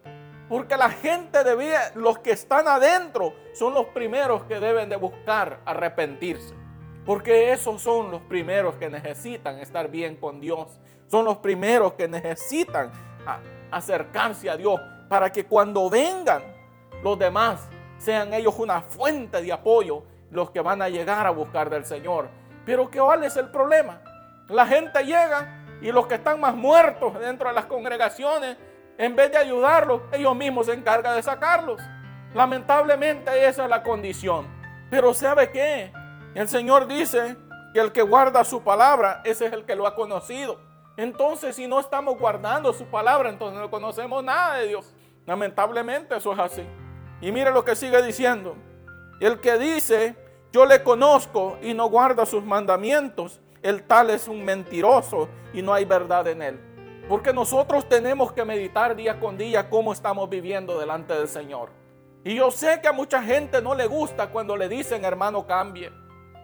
Porque 0.49 0.77
la 0.77 0.91
gente 0.91 1.43
debía, 1.45 1.93
los 1.95 2.19
que 2.19 2.33
están 2.33 2.69
adentro, 2.69 3.33
son 3.55 3.75
los 3.75 3.87
primeros 3.87 4.45
que 4.45 4.61
deben 4.61 4.89
de 4.89 4.97
buscar 4.97 5.61
arrepentirse. 5.65 6.55
Porque 7.05 7.53
esos 7.53 7.81
son 7.81 8.11
los 8.11 8.21
primeros 8.23 8.75
que 8.77 8.91
necesitan 8.91 9.59
estar 9.59 9.89
bien 9.89 10.17
con 10.17 10.41
Dios. 10.41 10.69
Son 11.07 11.25
los 11.25 11.39
primeros 11.39 11.95
que 11.95 12.09
necesitan 12.09 12.91
acercarse 13.71 14.51
a 14.51 14.57
Dios 14.57 14.81
para 15.09 15.31
que 15.31 15.47
cuando 15.47 15.89
vengan 15.89 16.43
los 17.03 17.19
demás 17.19 17.69
sean 17.99 18.35
ellos 18.35 18.55
una 18.59 18.83
fuente 18.83 19.41
de 19.41 19.53
apoyo, 19.53 20.03
los 20.31 20.51
que 20.51 20.61
van 20.61 20.83
a 20.83 20.89
llegar 20.89 21.27
a 21.27 21.31
buscar 21.31 21.71
del 21.71 21.85
Señor. 21.85 22.29
Pero 22.65 22.91
¿cuál 22.91 23.25
es 23.25 23.37
el 23.37 23.51
problema? 23.51 24.01
La 24.49 24.67
gente 24.67 25.05
llega 25.05 25.65
y 25.81 25.91
los 25.93 26.07
que 26.07 26.15
están 26.15 26.41
más 26.41 26.55
muertos 26.55 27.19
dentro 27.19 27.49
de 27.49 27.55
las 27.55 27.67
congregaciones, 27.67 28.57
en 28.99 29.17
vez 29.17 29.31
de 29.31 29.39
ayudarlos, 29.39 30.03
ellos 30.13 30.35
mismos 30.35 30.67
se 30.67 30.73
encargan 30.73 31.17
de 31.17 31.23
sacarlos. 31.23 31.81
Lamentablemente 32.35 33.47
esa 33.47 33.65
es 33.65 33.71
la 33.71 33.83
condición. 33.83 34.47
Pero 34.91 35.13
¿sabe 35.15 35.51
qué? 35.51 35.93
El 36.35 36.49
Señor 36.49 36.87
dice 36.87 37.37
que 37.73 37.81
el 37.81 37.93
que 37.93 38.03
guarda 38.03 38.45
su 38.45 38.63
palabra, 38.63 39.21
ese 39.25 39.47
es 39.47 39.53
el 39.53 39.65
que 39.65 39.75
lo 39.75 39.87
ha 39.87 39.95
conocido. 39.95 40.61
Entonces, 40.97 41.57
si 41.57 41.67
no 41.67 41.79
estamos 41.81 42.19
guardando 42.19 42.73
su 42.73 42.87
palabra, 42.87 43.29
entonces 43.29 43.61
no 43.61 43.71
conocemos 43.71 44.25
nada 44.25 44.59
de 44.59 44.69
Dios. 44.69 44.95
Lamentablemente 45.27 46.17
eso 46.17 46.33
es 46.33 46.39
así. 46.39 46.63
Y 47.21 47.33
mire 47.33 47.51
lo 47.51 47.65
que 47.65 47.77
sigue 47.77 48.01
diciendo. 48.03 48.57
El 49.21 49.41
que 49.41 49.59
dice, 49.59 50.15
yo 50.53 50.65
le 50.65 50.83
conozco 50.83 51.59
y 51.61 51.75
no 51.75 51.89
guarda 51.89 52.25
sus 52.25 52.45
mandamientos, 52.45 53.41
el 53.67 53.83
tal 53.83 54.11
es 54.11 54.29
un 54.29 54.45
mentiroso 54.45 55.29
y 55.53 55.61
no 55.61 55.75
hay 55.75 55.85
verdad 55.85 56.29
en 56.29 56.41
él. 56.41 56.61
Porque 57.09 57.33
nosotros 57.33 57.89
tenemos 57.89 58.33
que 58.33 58.45
meditar 58.45 58.95
día 58.95 59.19
con 59.19 59.37
día 59.37 59.69
cómo 59.69 59.93
estamos 59.93 60.31
viviendo 60.31 60.79
delante 60.79 61.15
del 61.15 61.27
Señor. 61.27 61.71
Y 62.23 62.37
yo 62.37 62.53
sé 62.53 62.81
que 62.81 62.87
a 62.87 62.93
mucha 62.93 63.21
gente 63.25 63.61
no 63.61 63.75
le 63.75 63.87
gusta 63.87 64.29
cuando 64.29 64.57
le 64.57 64.69
dicen, 64.69 65.05
hermano, 65.05 65.49
cambie. 65.49 65.91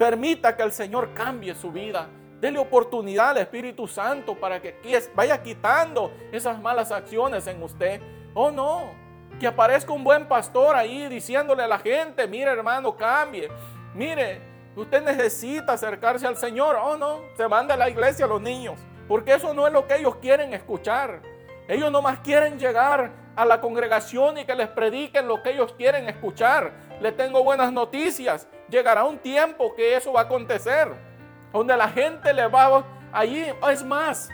Permita 0.00 0.56
que 0.56 0.64
el 0.64 0.72
Señor 0.72 1.14
cambie 1.14 1.54
su 1.54 1.70
vida. 1.70 2.08
Dele 2.40 2.58
oportunidad 2.58 3.30
al 3.30 3.38
Espíritu 3.38 3.86
Santo 3.86 4.34
para 4.34 4.60
que 4.60 4.80
vaya 5.14 5.40
quitando 5.40 6.10
esas 6.32 6.60
malas 6.60 6.90
acciones 6.90 7.46
en 7.46 7.62
usted. 7.62 8.00
Oh 8.34 8.50
no, 8.50 8.90
que 9.38 9.46
aparezca 9.46 9.92
un 9.92 10.02
buen 10.02 10.26
pastor 10.26 10.74
ahí 10.74 11.06
diciéndole 11.08 11.62
a 11.62 11.68
la 11.68 11.78
gente, 11.78 12.26
mire 12.26 12.50
hermano, 12.50 12.96
cambie. 12.96 13.48
Mire, 13.94 14.51
usted 14.76 15.02
necesita 15.02 15.74
acercarse 15.74 16.26
al 16.26 16.36
Señor. 16.36 16.76
Oh 16.82 16.96
no, 16.96 17.20
se 17.36 17.46
manda 17.48 17.74
a 17.74 17.76
la 17.76 17.90
iglesia 17.90 18.26
los 18.26 18.40
niños. 18.40 18.78
Porque 19.08 19.34
eso 19.34 19.52
no 19.52 19.66
es 19.66 19.72
lo 19.72 19.86
que 19.86 19.96
ellos 19.96 20.16
quieren 20.16 20.54
escuchar. 20.54 21.20
Ellos 21.68 21.90
nomás 21.90 22.20
quieren 22.20 22.58
llegar 22.58 23.12
a 23.34 23.44
la 23.44 23.60
congregación 23.60 24.38
y 24.38 24.44
que 24.44 24.54
les 24.54 24.68
prediquen 24.68 25.26
lo 25.26 25.42
que 25.42 25.50
ellos 25.50 25.74
quieren 25.74 26.08
escuchar. 26.08 26.72
Le 27.00 27.12
tengo 27.12 27.42
buenas 27.42 27.72
noticias. 27.72 28.48
Llegará 28.68 29.04
un 29.04 29.18
tiempo 29.18 29.74
que 29.74 29.96
eso 29.96 30.12
va 30.12 30.20
a 30.20 30.24
acontecer 30.24 31.12
donde 31.52 31.76
la 31.76 31.88
gente 31.88 32.32
le 32.32 32.46
va 32.46 32.84
allí. 33.12 33.44
Es 33.70 33.84
más, 33.84 34.30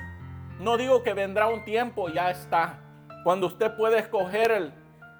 no 0.60 0.76
digo 0.76 1.02
que 1.02 1.14
vendrá 1.14 1.48
un 1.48 1.64
tiempo, 1.64 2.08
ya 2.08 2.30
está. 2.30 2.78
Cuando 3.24 3.48
usted 3.48 3.76
puede 3.76 3.98
escoger 3.98 4.50
el, 4.52 4.72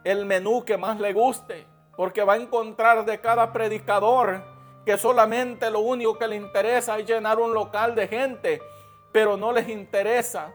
el 0.05 0.25
menú 0.25 0.65
que 0.65 0.77
más 0.77 1.01
le 1.01 1.13
guste, 1.13 1.67
porque 1.97 2.23
va 2.23 2.35
a 2.35 2.37
encontrar 2.37 3.05
de 3.05 3.21
cada 3.21 3.53
predicador 3.53 4.43
que 4.89 4.97
solamente 4.97 5.69
lo 5.71 5.81
único 5.81 6.17
que 6.17 6.27
le 6.27 6.37
interesa 6.37 6.99
es 6.99 7.05
llenar 7.05 7.39
un 7.39 7.53
local 7.53 7.95
de 7.95 8.09
gente, 8.09 8.63
pero 9.13 9.37
no 9.37 9.53
les 9.53 9.69
interesa 9.69 10.55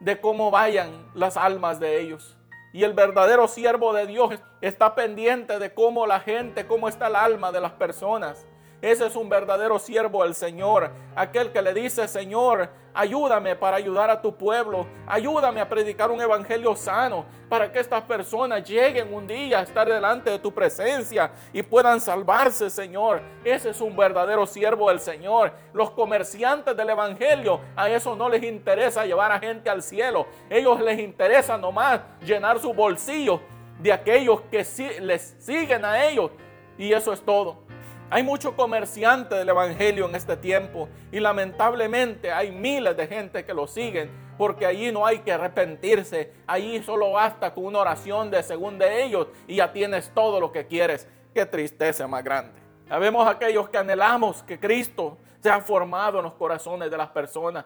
de 0.00 0.18
cómo 0.22 0.50
vayan 0.50 1.10
las 1.12 1.36
almas 1.36 1.78
de 1.78 2.00
ellos. 2.00 2.34
Y 2.72 2.82
el 2.84 2.94
verdadero 2.94 3.46
siervo 3.46 3.92
de 3.92 4.06
Dios 4.06 4.40
está 4.62 4.94
pendiente 4.94 5.58
de 5.58 5.74
cómo 5.74 6.06
la 6.06 6.20
gente, 6.20 6.66
cómo 6.66 6.88
está 6.88 7.08
el 7.08 7.16
alma 7.16 7.52
de 7.52 7.60
las 7.60 7.72
personas. 7.72 8.46
Ese 8.84 9.06
es 9.06 9.16
un 9.16 9.30
verdadero 9.30 9.78
siervo 9.78 10.24
del 10.24 10.34
Señor. 10.34 10.90
Aquel 11.16 11.50
que 11.52 11.62
le 11.62 11.72
dice, 11.72 12.06
Señor, 12.06 12.68
ayúdame 12.92 13.56
para 13.56 13.78
ayudar 13.78 14.10
a 14.10 14.20
tu 14.20 14.36
pueblo. 14.36 14.86
Ayúdame 15.06 15.62
a 15.62 15.66
predicar 15.70 16.10
un 16.10 16.20
evangelio 16.20 16.76
sano 16.76 17.24
para 17.48 17.72
que 17.72 17.78
estas 17.78 18.02
personas 18.02 18.62
lleguen 18.68 19.14
un 19.14 19.26
día 19.26 19.60
a 19.60 19.62
estar 19.62 19.88
delante 19.88 20.28
de 20.28 20.38
tu 20.38 20.52
presencia 20.52 21.30
y 21.50 21.62
puedan 21.62 21.98
salvarse, 21.98 22.68
Señor. 22.68 23.22
Ese 23.42 23.70
es 23.70 23.80
un 23.80 23.96
verdadero 23.96 24.44
siervo 24.44 24.90
del 24.90 25.00
Señor. 25.00 25.54
Los 25.72 25.90
comerciantes 25.92 26.76
del 26.76 26.90
evangelio, 26.90 27.60
a 27.76 27.88
eso 27.88 28.14
no 28.14 28.28
les 28.28 28.42
interesa 28.42 29.06
llevar 29.06 29.32
a 29.32 29.38
gente 29.38 29.70
al 29.70 29.82
cielo. 29.82 30.26
Ellos 30.50 30.78
les 30.82 30.98
interesa 30.98 31.56
nomás 31.56 32.02
llenar 32.20 32.58
su 32.60 32.74
bolsillo 32.74 33.40
de 33.78 33.94
aquellos 33.94 34.42
que 34.50 34.62
les 35.00 35.36
siguen 35.38 35.86
a 35.86 36.04
ellos. 36.04 36.32
Y 36.76 36.92
eso 36.92 37.14
es 37.14 37.22
todo. 37.22 37.63
Hay 38.10 38.22
mucho 38.22 38.54
comerciante 38.54 39.34
del 39.34 39.48
Evangelio 39.48 40.08
en 40.08 40.14
este 40.14 40.36
tiempo 40.36 40.88
y 41.10 41.20
lamentablemente 41.20 42.30
hay 42.30 42.52
miles 42.52 42.96
de 42.96 43.06
gente 43.06 43.44
que 43.44 43.54
lo 43.54 43.66
siguen 43.66 44.10
porque 44.36 44.66
allí 44.66 44.92
no 44.92 45.06
hay 45.06 45.20
que 45.20 45.32
arrepentirse. 45.32 46.32
Allí 46.46 46.82
solo 46.82 47.12
basta 47.12 47.54
con 47.54 47.64
una 47.64 47.80
oración 47.80 48.30
de 48.30 48.42
según 48.42 48.78
de 48.78 49.04
ellos 49.04 49.28
y 49.48 49.56
ya 49.56 49.72
tienes 49.72 50.10
todo 50.14 50.38
lo 50.38 50.52
que 50.52 50.66
quieres. 50.66 51.08
Qué 51.32 51.46
tristeza 51.46 52.06
más 52.06 52.22
grande. 52.22 52.60
Sabemos 52.88 53.26
aquellos 53.26 53.68
que 53.68 53.78
anhelamos 53.78 54.42
que 54.42 54.60
Cristo 54.60 55.16
sea 55.40 55.60
formado 55.60 56.18
en 56.18 56.24
los 56.24 56.34
corazones 56.34 56.90
de 56.90 56.96
las 56.96 57.08
personas 57.08 57.64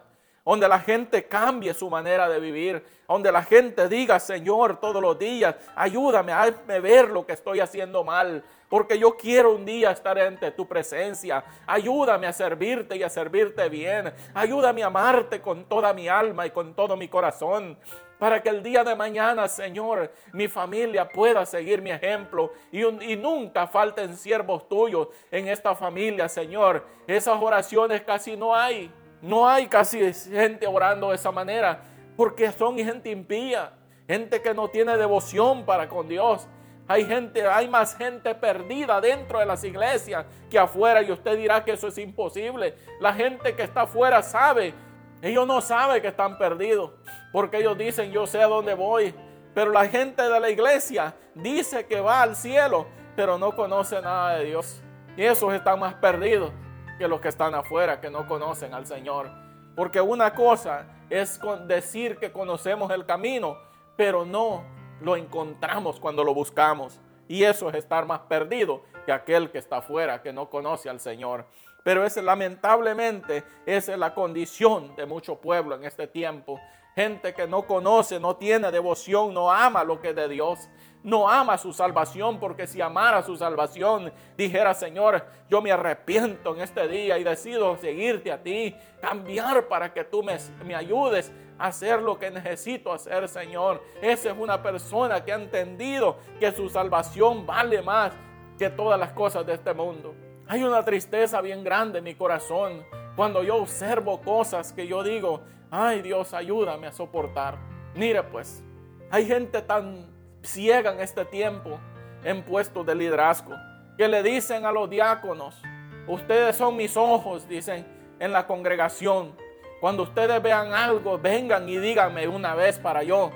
donde 0.49 0.67
la 0.67 0.81
gente 0.81 1.25
cambie 1.25 1.75
su 1.75 1.91
manera 1.91 2.27
de 2.27 2.41
vivir, 2.41 2.83
donde 3.07 3.31
la 3.31 3.43
gente 3.43 3.87
diga, 3.87 4.19
Señor, 4.19 4.81
todos 4.81 5.03
los 5.03 5.19
días, 5.19 5.55
ayúdame, 5.77 6.33
hazme 6.33 6.81
ver 6.81 7.11
lo 7.11 7.27
que 7.27 7.35
estoy 7.35 7.61
haciendo 7.61 8.03
mal, 8.03 8.43
porque 8.71 8.99
yo 8.99 9.15
quiero 9.15 9.55
un 9.55 9.67
día 9.67 9.91
estar 9.91 10.19
ante 10.19 10.51
tu 10.53 10.67
presencia. 10.67 11.45
Ayúdame 11.67 12.27
a 12.27 12.33
servirte 12.33 12.97
y 12.97 13.03
a 13.03 13.11
servirte 13.11 13.69
bien. 13.69 14.11
Ayúdame 14.33 14.83
a 14.83 14.87
amarte 14.87 15.43
con 15.43 15.67
toda 15.67 15.93
mi 15.93 16.09
alma 16.09 16.47
y 16.47 16.51
con 16.51 16.75
todo 16.75 16.97
mi 16.97 17.09
corazón. 17.09 17.77
Para 18.19 18.43
que 18.43 18.49
el 18.49 18.63
día 18.63 18.83
de 18.85 18.97
mañana, 18.97 19.49
Señor, 19.49 20.11
mi 20.33 20.49
familia 20.49 21.11
pueda 21.11 21.45
seguir 21.45 21.83
mi 21.83 21.91
ejemplo 21.91 22.53
y, 22.73 22.85
y 22.85 23.17
nunca 23.17 23.67
falten 23.67 24.17
siervos 24.17 24.67
tuyos 24.67 25.09
en 25.31 25.47
esta 25.47 25.75
familia, 25.75 26.27
Señor. 26.27 26.87
Esas 27.07 27.39
oraciones 27.39 28.01
casi 28.01 28.35
no 28.35 28.57
hay. 28.57 28.91
No 29.21 29.49
hay 29.49 29.67
casi 29.67 30.13
gente 30.13 30.67
orando 30.67 31.11
de 31.11 31.17
esa 31.17 31.33
manera, 31.33 31.81
porque 32.17 32.51
son 32.53 32.77
gente 32.77 33.11
impía, 33.11 33.73
gente 34.07 34.41
que 34.41 34.55
no 34.55 34.69
tiene 34.69 34.97
devoción 34.97 35.65
para 35.65 35.89
con 35.89 36.09
Dios. 36.09 36.47
Hay 36.87 37.05
gente, 37.05 37.47
hay 37.47 37.69
más 37.69 37.97
gente 37.97 38.35
perdida 38.35 39.01
dentro 39.01 39.41
de 39.41 39.47
las 39.47 39.63
iglesias 39.63 40.25
que 40.49 40.59
afuera 40.59 41.03
y 41.03 41.13
usted 41.13 41.37
dirá 41.37 41.63
que 41.65 41.73
eso 41.73 41.89
es 41.89 41.99
imposible. 41.99 42.75
La 43.01 43.13
gente 43.13 43.55
que 43.55 43.63
está 43.63 43.83
afuera 43.83 44.23
sabe, 44.23 44.73
ellos 45.21 45.47
no 45.47 45.61
saben 45.61 46.01
que 46.01 46.09
están 46.09 46.39
perdidos, 46.39 46.93
porque 47.33 47.59
ellos 47.59 47.77
dicen 47.77 48.11
yo 48.11 48.27
sé 48.27 48.41
a 48.41 48.47
dónde 48.47 48.75
voy. 48.75 49.15
Pero 49.55 49.73
la 49.73 49.87
gente 49.87 50.23
de 50.23 50.41
la 50.41 50.49
iglesia 50.49 51.15
dice 51.35 51.87
que 51.87 52.01
va 52.01 52.23
al 52.23 52.37
cielo, 52.37 52.87
pero 53.17 53.37
no 53.37 53.55
conoce 53.55 54.01
nada 54.01 54.37
de 54.37 54.45
Dios. 54.45 54.81
Y 55.17 55.25
esos 55.25 55.53
están 55.53 55.81
más 55.81 55.95
perdidos 55.95 56.53
que 56.99 57.09
los 57.09 57.21
que 57.21 57.29
están 57.29 57.55
afuera, 57.55 58.01
que 58.01 58.11
no 58.11 58.27
conocen 58.27 58.75
al 58.75 58.87
Señor. 58.87 59.31
Porque 59.75 60.01
una 60.01 60.35
cosa 60.35 60.87
es 61.09 61.41
decir 61.67 62.17
que 62.19 62.33
conocemos 62.33 62.91
el 62.91 63.07
camino, 63.07 63.57
pero 63.97 64.25
no 64.27 64.65
lo 65.01 65.17
encontramos 65.17 66.01
cuando 66.01 66.25
lo 66.25 66.35
buscamos. 66.35 67.01
Y 67.29 67.45
eso 67.45 67.69
es 67.69 67.77
estar 67.77 68.07
más 68.07 68.21
perdido 68.21 68.83
que 69.07 69.13
aquel 69.13 69.51
que 69.51 69.59
está 69.59 69.79
afuera, 69.79 70.23
que 70.23 70.33
no 70.33 70.51
conoce 70.51 70.89
al 70.89 70.99
Señor. 70.99 71.47
Pero 71.85 72.05
es 72.05 72.17
lamentablemente, 72.17 73.45
esa 73.65 73.93
es 73.93 73.99
la 73.99 74.15
condición 74.15 74.97
de 74.97 75.07
mucho 75.07 75.37
pueblo 75.41 75.77
en 75.77 75.85
este 75.85 76.07
tiempo. 76.07 76.61
Gente 76.95 77.33
que 77.33 77.47
no 77.47 77.67
conoce, 77.67 78.19
no 78.19 78.37
tiene 78.37 78.73
devoción, 78.73 79.33
no 79.33 79.53
ama 79.53 79.85
lo 79.85 80.01
que 80.01 80.11
es 80.11 80.17
de 80.17 80.29
Dios 80.29 80.69
no 81.03 81.29
ama 81.29 81.59
su 81.59 81.73
salvación, 81.73 82.39
porque 82.39 82.67
si 82.67 82.81
amara 82.81 83.23
su 83.23 83.37
salvación, 83.37 84.13
dijera, 84.37 84.75
Señor, 84.75 85.25
yo 85.49 85.63
me 85.63 85.73
arrepiento 85.73 86.55
en 86.55 86.63
este 86.63 86.89
día 86.89 87.19
y 87.19 87.25
decido 87.25 87.77
seguirte 87.79 88.33
a 88.33 88.43
ti, 88.43 88.75
cambiar 89.01 89.69
para 89.69 89.93
que 89.93 90.05
tú 90.05 90.23
me, 90.23 90.75
ayudes 90.75 91.33
a 91.59 91.67
hacer 91.69 92.03
lo 92.03 92.19
que 92.19 92.31
necesito 92.31 92.93
hacer, 92.93 93.29
Señor. 93.29 93.83
Esa 94.03 94.31
es 94.31 94.37
una 94.39 94.63
persona 94.63 95.25
que 95.25 95.33
ha 95.33 95.37
entendido 95.37 96.19
que 96.41 96.53
su 96.53 96.69
salvación 96.69 97.47
vale 97.47 97.81
más 97.83 98.13
que 98.59 98.69
todas 98.69 98.99
las 98.99 99.13
cosas 99.13 99.47
de 99.47 99.55
este 99.55 99.73
mundo. 99.73 100.15
Hay 100.49 100.63
una 100.63 100.85
tristeza 100.85 101.41
bien 101.41 101.63
grande 101.63 101.99
en 101.99 102.05
mi 102.05 102.15
corazón 102.15 102.83
Cuando 103.15 103.43
yo 103.43 103.57
observo 103.57 104.21
cosas 104.23 104.73
que 104.73 104.87
yo 104.87 105.03
digo, 105.03 105.43
ay 105.71 106.03
Dios, 106.03 106.33
ayúdame 106.35 106.87
a 106.87 106.93
soportar. 106.93 107.59
Mire 107.95 108.23
pues, 108.23 108.63
hay 109.11 109.27
gente 109.27 109.61
tan 109.63 110.18
ciega 110.49 110.93
en 110.93 111.01
este 111.01 111.25
tiempo 111.25 111.79
en 112.25 112.43
puestos 112.43 112.85
de 112.85 112.95
liderazgo 112.95 113.55
que 113.97 114.09
le 114.09 114.23
dicen 114.23 114.65
a 114.65 114.73
los 114.73 114.89
diáconos, 114.89 115.61
ustedes 116.07 116.57
son 116.57 116.77
mis 116.77 116.97
ojos, 116.97 117.49
dicen 117.49 117.85
en 118.21 118.33
la 118.33 118.47
congregación. 118.47 119.35
Cuando 119.81 120.05
ustedes 120.05 120.41
vean 120.43 120.73
algo, 120.73 121.19
vengan 121.19 121.69
y 121.69 121.79
díganme 121.79 122.29
una 122.29 122.55
vez 122.55 122.79
para 122.79 123.03
yo 123.03 123.31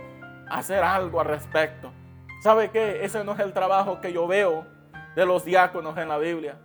hacer 0.48 0.82
algo 0.82 1.20
al 1.20 1.26
respecto. 1.26 1.92
¿Sabe 2.42 2.70
qué? 2.70 3.04
Ese 3.04 3.24
no 3.24 3.32
es 3.32 3.40
el 3.40 3.52
trabajo 3.52 4.00
que 4.00 4.12
yo 4.12 4.26
veo 4.26 4.66
de 5.14 5.26
los 5.26 5.44
diáconos 5.44 5.98
en 5.98 6.08
la 6.08 6.18
Biblia. 6.18 6.56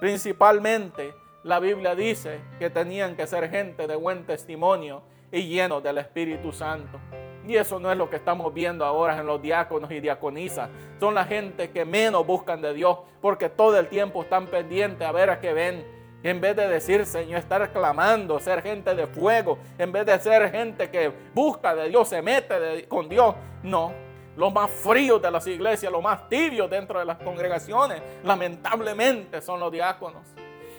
Principalmente 0.00 1.14
la 1.44 1.60
Biblia 1.60 1.94
dice 1.94 2.40
que 2.58 2.70
tenían 2.70 3.16
que 3.16 3.26
ser 3.26 3.50
gente 3.50 3.86
de 3.86 3.96
buen 3.96 4.26
testimonio 4.26 5.02
y 5.30 5.48
llenos 5.48 5.82
del 5.82 5.98
Espíritu 5.98 6.52
Santo. 6.52 7.00
Y 7.46 7.56
eso 7.56 7.78
no 7.78 7.92
es 7.92 7.98
lo 7.98 8.08
que 8.08 8.16
estamos 8.16 8.52
viendo 8.54 8.84
ahora 8.84 9.18
en 9.18 9.26
los 9.26 9.40
diáconos 9.42 9.90
y 9.90 10.00
diaconisas. 10.00 10.70
Son 10.98 11.14
la 11.14 11.24
gente 11.24 11.70
que 11.70 11.84
menos 11.84 12.26
buscan 12.26 12.62
de 12.62 12.72
Dios 12.72 12.98
porque 13.20 13.48
todo 13.48 13.78
el 13.78 13.88
tiempo 13.88 14.22
están 14.22 14.46
pendientes 14.46 15.06
a 15.06 15.12
ver 15.12 15.30
a 15.30 15.40
qué 15.40 15.52
ven. 15.52 15.84
En 16.22 16.40
vez 16.40 16.56
de 16.56 16.66
decir, 16.66 17.04
Señor, 17.04 17.38
estar 17.40 17.70
clamando, 17.70 18.40
ser 18.40 18.62
gente 18.62 18.94
de 18.94 19.06
fuego, 19.06 19.58
en 19.76 19.92
vez 19.92 20.06
de 20.06 20.18
ser 20.18 20.50
gente 20.50 20.88
que 20.90 21.12
busca 21.34 21.74
de 21.74 21.90
Dios, 21.90 22.08
se 22.08 22.22
mete 22.22 22.88
con 22.88 23.10
Dios. 23.10 23.34
No, 23.62 23.92
los 24.36 24.52
más 24.52 24.70
fríos 24.70 25.20
de 25.20 25.30
las 25.30 25.46
iglesias, 25.46 25.92
los 25.92 26.02
más 26.02 26.28
tibios 26.30 26.70
dentro 26.70 26.98
de 26.98 27.04
las 27.04 27.18
congregaciones, 27.18 28.02
lamentablemente 28.22 29.42
son 29.42 29.60
los 29.60 29.70
diáconos. 29.70 30.22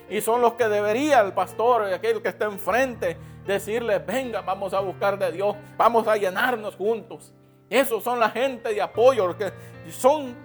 Y 0.09 0.21
son 0.21 0.41
los 0.41 0.53
que 0.53 0.67
debería 0.67 1.21
el 1.21 1.33
pastor, 1.33 1.83
aquel 1.93 2.21
que 2.21 2.29
está 2.29 2.45
enfrente, 2.45 3.17
decirles, 3.45 4.05
venga, 4.05 4.41
vamos 4.41 4.74
a 4.74 4.79
buscar 4.79 5.17
de 5.17 5.31
Dios, 5.31 5.55
vamos 5.77 6.07
a 6.07 6.15
llenarnos 6.15 6.75
juntos. 6.75 7.33
Esos 7.69 8.03
son 8.03 8.19
la 8.19 8.29
gente 8.29 8.74
de 8.74 8.81
apoyo, 8.81 9.35
que 9.35 9.51
son, 9.89 10.35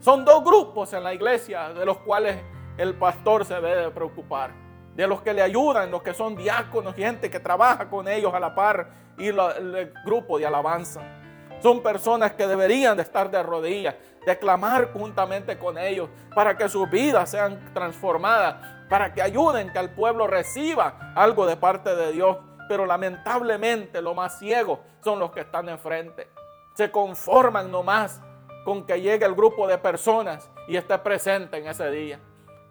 son 0.00 0.24
dos 0.24 0.42
grupos 0.42 0.92
en 0.92 1.04
la 1.04 1.12
iglesia 1.12 1.70
de 1.70 1.84
los 1.84 1.98
cuales 1.98 2.36
el 2.78 2.94
pastor 2.94 3.44
se 3.44 3.54
debe 3.54 3.90
preocupar. 3.90 4.52
De 4.94 5.06
los 5.06 5.20
que 5.20 5.34
le 5.34 5.42
ayudan, 5.42 5.90
los 5.90 6.02
que 6.02 6.14
son 6.14 6.34
diáconos, 6.36 6.94
gente 6.94 7.30
que 7.30 7.40
trabaja 7.40 7.88
con 7.88 8.08
ellos 8.08 8.32
a 8.34 8.40
la 8.40 8.54
par 8.54 8.90
y 9.18 9.28
el 9.28 9.92
grupo 10.04 10.38
de 10.38 10.46
alabanza. 10.46 11.02
Son 11.62 11.82
personas 11.82 12.32
que 12.32 12.46
deberían 12.46 12.96
de 12.96 13.02
estar 13.02 13.30
de 13.30 13.42
rodillas, 13.42 13.94
de 14.24 14.38
clamar 14.38 14.92
juntamente 14.92 15.58
con 15.58 15.76
ellos 15.76 16.08
para 16.34 16.56
que 16.56 16.68
sus 16.68 16.88
vidas 16.90 17.30
sean 17.30 17.72
transformadas, 17.74 18.56
para 18.90 19.14
que 19.14 19.22
ayuden 19.22 19.72
que 19.72 19.78
el 19.78 19.90
pueblo 19.90 20.26
reciba 20.26 21.12
algo 21.14 21.46
de 21.46 21.56
parte 21.56 21.94
de 21.94 22.12
Dios. 22.12 22.36
Pero 22.68 22.84
lamentablemente 22.84 24.02
lo 24.02 24.14
más 24.14 24.38
ciego 24.38 24.80
son 25.02 25.18
los 25.18 25.30
que 25.30 25.40
están 25.40 25.68
enfrente. 25.68 26.28
Se 26.74 26.90
conforman 26.90 27.70
nomás 27.70 28.20
con 28.64 28.84
que 28.84 29.00
llegue 29.00 29.24
el 29.24 29.34
grupo 29.34 29.66
de 29.66 29.78
personas 29.78 30.50
y 30.68 30.76
esté 30.76 30.98
presente 30.98 31.56
en 31.56 31.68
ese 31.68 31.90
día. 31.90 32.20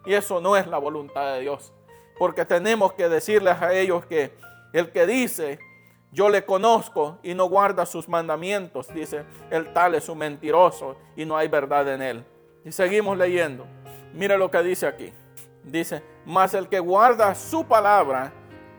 Y 0.04 0.14
eso 0.14 0.40
no 0.40 0.56
es 0.56 0.66
la 0.66 0.78
voluntad 0.78 1.34
de 1.34 1.40
Dios. 1.40 1.72
Porque 2.18 2.44
tenemos 2.44 2.92
que 2.92 3.08
decirles 3.08 3.60
a 3.60 3.72
ellos 3.72 4.06
que 4.06 4.36
el 4.72 4.92
que 4.92 5.06
dice 5.06 5.58
yo 6.12 6.28
le 6.28 6.44
conozco 6.44 7.18
y 7.22 7.34
no 7.34 7.44
guarda 7.46 7.86
sus 7.86 8.08
mandamientos. 8.08 8.92
Dice, 8.92 9.24
el 9.50 9.72
tal 9.72 9.94
es 9.94 10.08
un 10.08 10.18
mentiroso 10.18 10.96
y 11.16 11.24
no 11.24 11.36
hay 11.36 11.48
verdad 11.48 11.88
en 11.88 12.02
él. 12.02 12.24
Y 12.64 12.72
seguimos 12.72 13.16
leyendo. 13.16 13.64
Mire 14.12 14.36
lo 14.36 14.50
que 14.50 14.60
dice 14.62 14.86
aquí. 14.86 15.12
Dice, 15.62 16.02
mas 16.24 16.54
el 16.54 16.68
que 16.68 16.80
guarda 16.80 17.34
su 17.34 17.66
palabra, 17.66 18.32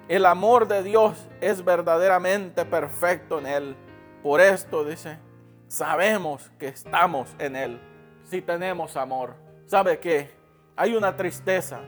el 0.08 0.26
amor 0.26 0.68
de 0.68 0.84
Dios 0.84 1.30
es 1.40 1.64
verdaderamente 1.64 2.66
perfecto 2.66 3.40
en 3.40 3.46
él. 3.46 3.76
Por 4.24 4.42
esto 4.42 4.84
dice, 4.84 5.20
sabemos 5.68 6.52
que 6.60 6.68
estamos 6.68 7.34
en 7.40 7.56
él. 7.56 7.82
Si 8.24 8.42
tenemos 8.42 8.98
amor. 8.98 9.36
¿Sabe 9.66 10.00
qué? 10.00 10.32
Hay 10.76 10.96
una 10.96 11.16
tristeza. 11.16 11.80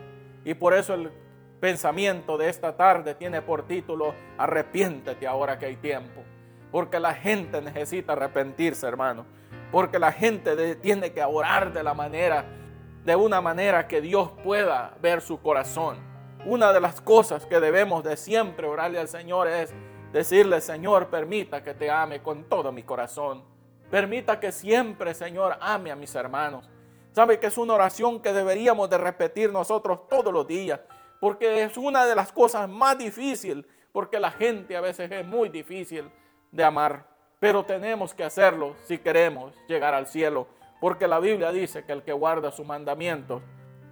Y 0.44 0.54
por 0.54 0.74
eso 0.74 0.94
el 0.94 1.12
pensamiento 1.60 2.38
de 2.38 2.48
esta 2.48 2.76
tarde 2.76 3.14
tiene 3.14 3.42
por 3.42 3.66
título 3.66 4.14
Arrepiéntete 4.38 5.26
ahora 5.26 5.58
que 5.58 5.66
hay 5.66 5.76
tiempo. 5.76 6.22
Porque 6.70 6.98
la 6.98 7.14
gente 7.14 7.60
necesita 7.60 8.12
arrepentirse, 8.12 8.86
hermano. 8.86 9.26
Porque 9.70 9.98
la 9.98 10.12
gente 10.12 10.76
tiene 10.76 11.12
que 11.12 11.22
orar 11.22 11.72
de 11.72 11.82
la 11.82 11.94
manera, 11.94 12.44
de 13.04 13.16
una 13.16 13.40
manera 13.40 13.86
que 13.86 14.00
Dios 14.00 14.30
pueda 14.42 14.94
ver 15.00 15.20
su 15.20 15.40
corazón. 15.40 15.98
Una 16.46 16.72
de 16.72 16.80
las 16.80 17.00
cosas 17.00 17.46
que 17.46 17.60
debemos 17.60 18.04
de 18.04 18.16
siempre 18.16 18.66
orarle 18.66 18.98
al 18.98 19.08
Señor 19.08 19.48
es 19.48 19.74
decirle, 20.12 20.60
Señor, 20.60 21.08
permita 21.08 21.62
que 21.62 21.74
te 21.74 21.90
ame 21.90 22.22
con 22.22 22.44
todo 22.44 22.72
mi 22.72 22.82
corazón. 22.82 23.44
Permita 23.90 24.40
que 24.40 24.52
siempre, 24.52 25.14
Señor, 25.14 25.56
ame 25.60 25.90
a 25.90 25.96
mis 25.96 26.14
hermanos. 26.14 26.70
Sabe 27.12 27.38
que 27.38 27.46
es 27.46 27.58
una 27.58 27.74
oración 27.74 28.20
que 28.20 28.32
deberíamos 28.32 28.90
de 28.90 28.98
repetir 28.98 29.52
nosotros 29.52 30.08
todos 30.08 30.32
los 30.32 30.46
días 30.46 30.80
porque 31.24 31.62
es 31.62 31.78
una 31.78 32.04
de 32.04 32.14
las 32.14 32.30
cosas 32.32 32.68
más 32.68 32.98
difíciles, 32.98 33.64
porque 33.92 34.20
la 34.20 34.30
gente 34.30 34.76
a 34.76 34.82
veces 34.82 35.10
es 35.10 35.26
muy 35.26 35.48
difícil 35.48 36.10
de 36.52 36.62
amar, 36.62 37.06
pero 37.40 37.64
tenemos 37.64 38.12
que 38.12 38.24
hacerlo 38.24 38.76
si 38.84 38.98
queremos 38.98 39.54
llegar 39.66 39.94
al 39.94 40.06
cielo, 40.06 40.46
porque 40.80 41.08
la 41.08 41.20
Biblia 41.20 41.52
dice 41.52 41.84
que 41.84 41.92
el 41.92 42.02
que 42.02 42.12
guarda 42.12 42.50
sus 42.50 42.66
mandamientos, 42.66 43.42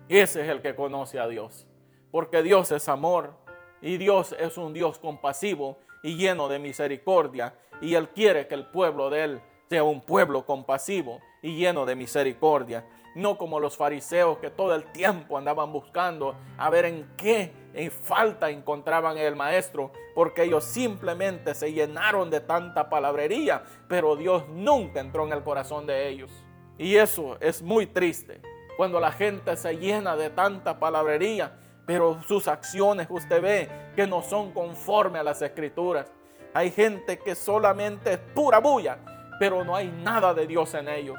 ese 0.08 0.42
es 0.42 0.48
el 0.48 0.60
que 0.60 0.74
conoce 0.74 1.18
a 1.18 1.28
Dios, 1.28 1.66
porque 2.10 2.42
Dios 2.42 2.70
es 2.72 2.88
amor 2.88 3.34
y 3.80 3.96
Dios 3.96 4.34
es 4.38 4.58
un 4.58 4.72
Dios 4.72 4.98
compasivo 4.98 5.78
y 6.02 6.16
lleno 6.16 6.48
de 6.48 6.58
misericordia, 6.58 7.54
y 7.80 7.94
Él 7.94 8.08
quiere 8.10 8.46
que 8.46 8.54
el 8.54 8.66
pueblo 8.66 9.10
de 9.10 9.24
Él 9.24 9.40
sea 9.68 9.84
un 9.84 10.00
pueblo 10.00 10.44
compasivo 10.44 11.20
y 11.40 11.56
lleno 11.56 11.86
de 11.86 11.96
misericordia 11.96 12.84
no 13.14 13.36
como 13.36 13.60
los 13.60 13.76
fariseos 13.76 14.38
que 14.38 14.50
todo 14.50 14.74
el 14.74 14.84
tiempo 14.92 15.36
andaban 15.36 15.72
buscando 15.72 16.34
a 16.56 16.70
ver 16.70 16.86
en 16.86 17.10
qué 17.16 17.52
en 17.74 17.90
falta 17.90 18.50
encontraban 18.50 19.16
el 19.16 19.34
maestro, 19.34 19.92
porque 20.14 20.44
ellos 20.44 20.64
simplemente 20.64 21.54
se 21.54 21.72
llenaron 21.72 22.30
de 22.30 22.40
tanta 22.40 22.90
palabrería, 22.90 23.64
pero 23.88 24.16
Dios 24.16 24.46
nunca 24.48 25.00
entró 25.00 25.26
en 25.26 25.32
el 25.32 25.42
corazón 25.42 25.86
de 25.86 26.08
ellos. 26.08 26.41
Y 26.78 26.96
eso 26.96 27.36
es 27.40 27.62
muy 27.62 27.86
triste, 27.86 28.40
cuando 28.76 28.98
la 28.98 29.12
gente 29.12 29.56
se 29.56 29.76
llena 29.76 30.16
de 30.16 30.30
tanta 30.30 30.78
palabrería, 30.78 31.58
pero 31.86 32.22
sus 32.22 32.48
acciones 32.48 33.06
usted 33.10 33.42
ve 33.42 33.68
que 33.94 34.06
no 34.06 34.22
son 34.22 34.52
conforme 34.52 35.18
a 35.18 35.22
las 35.22 35.42
escrituras. 35.42 36.10
Hay 36.54 36.70
gente 36.70 37.18
que 37.18 37.34
solamente 37.34 38.14
es 38.14 38.18
pura 38.18 38.58
bulla, 38.58 38.98
pero 39.38 39.64
no 39.64 39.74
hay 39.74 39.88
nada 39.88 40.34
de 40.34 40.46
Dios 40.46 40.74
en 40.74 40.88
ellos. 40.88 41.18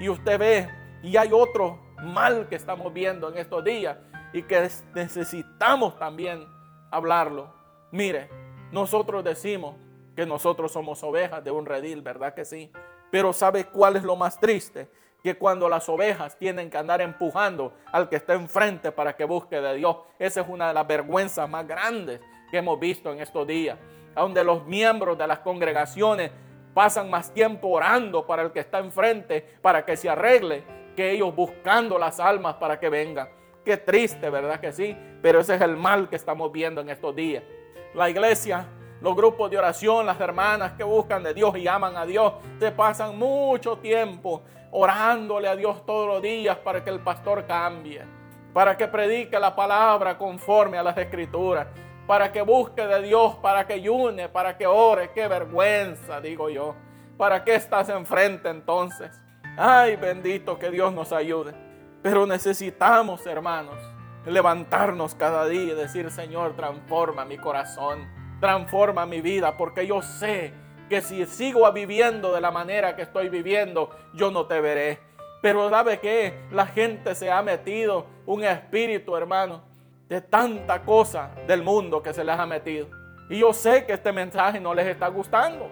Y 0.00 0.08
usted 0.08 0.38
ve 0.38 0.68
y 1.02 1.16
hay 1.16 1.30
otro 1.32 1.80
mal 2.02 2.48
que 2.48 2.56
estamos 2.56 2.92
viendo 2.92 3.28
en 3.28 3.38
estos 3.38 3.64
días 3.64 3.98
y 4.32 4.42
que 4.42 4.68
necesitamos 4.94 5.98
también 5.98 6.46
hablarlo. 6.90 7.52
Mire, 7.90 8.28
nosotros 8.70 9.24
decimos 9.24 9.76
que 10.14 10.26
nosotros 10.26 10.72
somos 10.72 11.02
ovejas 11.02 11.42
de 11.44 11.50
un 11.50 11.66
redil, 11.66 12.02
¿verdad 12.02 12.34
que 12.34 12.44
sí? 12.44 12.70
Pero 13.10 13.32
¿sabe 13.32 13.64
cuál 13.64 13.96
es 13.96 14.02
lo 14.02 14.16
más 14.16 14.38
triste? 14.38 14.88
Que 15.22 15.36
cuando 15.36 15.68
las 15.68 15.88
ovejas 15.88 16.36
tienen 16.36 16.70
que 16.70 16.78
andar 16.78 17.00
empujando 17.00 17.72
al 17.92 18.08
que 18.08 18.16
está 18.16 18.34
enfrente 18.34 18.92
para 18.92 19.16
que 19.16 19.24
busque 19.24 19.60
de 19.60 19.74
Dios, 19.74 19.96
esa 20.18 20.40
es 20.40 20.48
una 20.48 20.68
de 20.68 20.74
las 20.74 20.86
vergüenzas 20.86 21.48
más 21.48 21.66
grandes 21.66 22.20
que 22.50 22.58
hemos 22.58 22.78
visto 22.78 23.12
en 23.12 23.20
estos 23.20 23.46
días, 23.46 23.78
donde 24.14 24.44
los 24.44 24.64
miembros 24.66 25.18
de 25.18 25.26
las 25.26 25.40
congregaciones 25.40 26.30
pasan 26.74 27.08
más 27.08 27.32
tiempo 27.32 27.68
orando 27.68 28.26
para 28.26 28.42
el 28.42 28.52
que 28.52 28.60
está 28.60 28.78
enfrente, 28.78 29.40
para 29.62 29.84
que 29.84 29.96
se 29.96 30.10
arregle, 30.10 30.62
que 30.94 31.10
ellos 31.10 31.34
buscando 31.34 31.98
las 31.98 32.20
almas 32.20 32.56
para 32.56 32.78
que 32.78 32.88
vengan. 32.88 33.28
Qué 33.64 33.78
triste, 33.78 34.30
¿verdad 34.30 34.60
que 34.60 34.72
sí? 34.72 34.96
Pero 35.22 35.40
ese 35.40 35.56
es 35.56 35.60
el 35.60 35.76
mal 35.76 36.08
que 36.08 36.16
estamos 36.16 36.52
viendo 36.52 36.80
en 36.80 36.90
estos 36.90 37.16
días. 37.16 37.42
La 37.94 38.08
iglesia, 38.08 38.68
los 39.00 39.14
grupos 39.14 39.50
de 39.50 39.58
oración, 39.58 40.06
las 40.06 40.20
hermanas 40.20 40.72
que 40.72 40.84
buscan 40.84 41.22
de 41.22 41.34
Dios 41.34 41.56
y 41.56 41.68
aman 41.68 41.96
a 41.96 42.06
Dios, 42.06 42.34
se 42.58 42.70
pasan 42.72 43.18
mucho 43.18 43.78
tiempo 43.78 44.42
orándole 44.70 45.48
a 45.48 45.56
Dios 45.56 45.84
todos 45.86 46.06
los 46.06 46.22
días 46.22 46.56
para 46.58 46.82
que 46.84 46.90
el 46.90 47.00
pastor 47.00 47.46
cambie, 47.46 48.02
para 48.52 48.76
que 48.76 48.88
predique 48.88 49.38
la 49.38 49.54
palabra 49.54 50.18
conforme 50.18 50.78
a 50.78 50.82
las 50.82 50.96
escrituras, 50.96 51.66
para 52.06 52.30
que 52.32 52.42
busque 52.42 52.86
de 52.86 53.02
Dios, 53.02 53.36
para 53.36 53.66
que 53.66 53.74
ayune, 53.74 54.28
para 54.28 54.56
que 54.56 54.66
ore. 54.66 55.10
Qué 55.12 55.26
vergüenza, 55.28 56.20
digo 56.20 56.48
yo. 56.48 56.74
¿Para 57.16 57.42
qué 57.44 57.54
estás 57.54 57.88
enfrente 57.88 58.48
entonces? 58.48 59.10
Ay, 59.56 59.96
bendito 59.96 60.58
que 60.58 60.70
Dios 60.70 60.92
nos 60.92 61.12
ayude. 61.12 61.54
Pero 62.02 62.26
necesitamos, 62.26 63.26
hermanos, 63.26 63.76
levantarnos 64.26 65.14
cada 65.14 65.46
día 65.46 65.72
y 65.72 65.74
decir, 65.74 66.10
Señor, 66.10 66.54
transforma 66.54 67.24
mi 67.24 67.38
corazón, 67.38 68.06
transforma 68.40 69.06
mi 69.06 69.20
vida, 69.20 69.56
porque 69.56 69.86
yo 69.86 70.02
sé 70.02 70.52
que 70.88 71.00
si 71.00 71.24
sigo 71.26 71.70
viviendo 71.72 72.32
de 72.32 72.40
la 72.40 72.50
manera 72.50 72.94
que 72.94 73.02
estoy 73.02 73.28
viviendo, 73.28 73.90
yo 74.14 74.30
no 74.30 74.46
te 74.46 74.60
veré. 74.60 74.98
Pero 75.42 75.68
¿sabe 75.70 75.98
qué? 75.98 76.34
La 76.50 76.66
gente 76.66 77.14
se 77.14 77.30
ha 77.30 77.42
metido 77.42 78.06
un 78.24 78.44
espíritu, 78.44 79.16
hermano, 79.16 79.62
de 80.08 80.20
tanta 80.20 80.82
cosa 80.82 81.30
del 81.46 81.62
mundo 81.62 82.02
que 82.02 82.12
se 82.12 82.24
les 82.24 82.38
ha 82.38 82.46
metido. 82.46 82.88
Y 83.28 83.38
yo 83.38 83.52
sé 83.52 83.84
que 83.84 83.94
este 83.94 84.12
mensaje 84.12 84.60
no 84.60 84.74
les 84.74 84.86
está 84.86 85.08
gustando. 85.08 85.70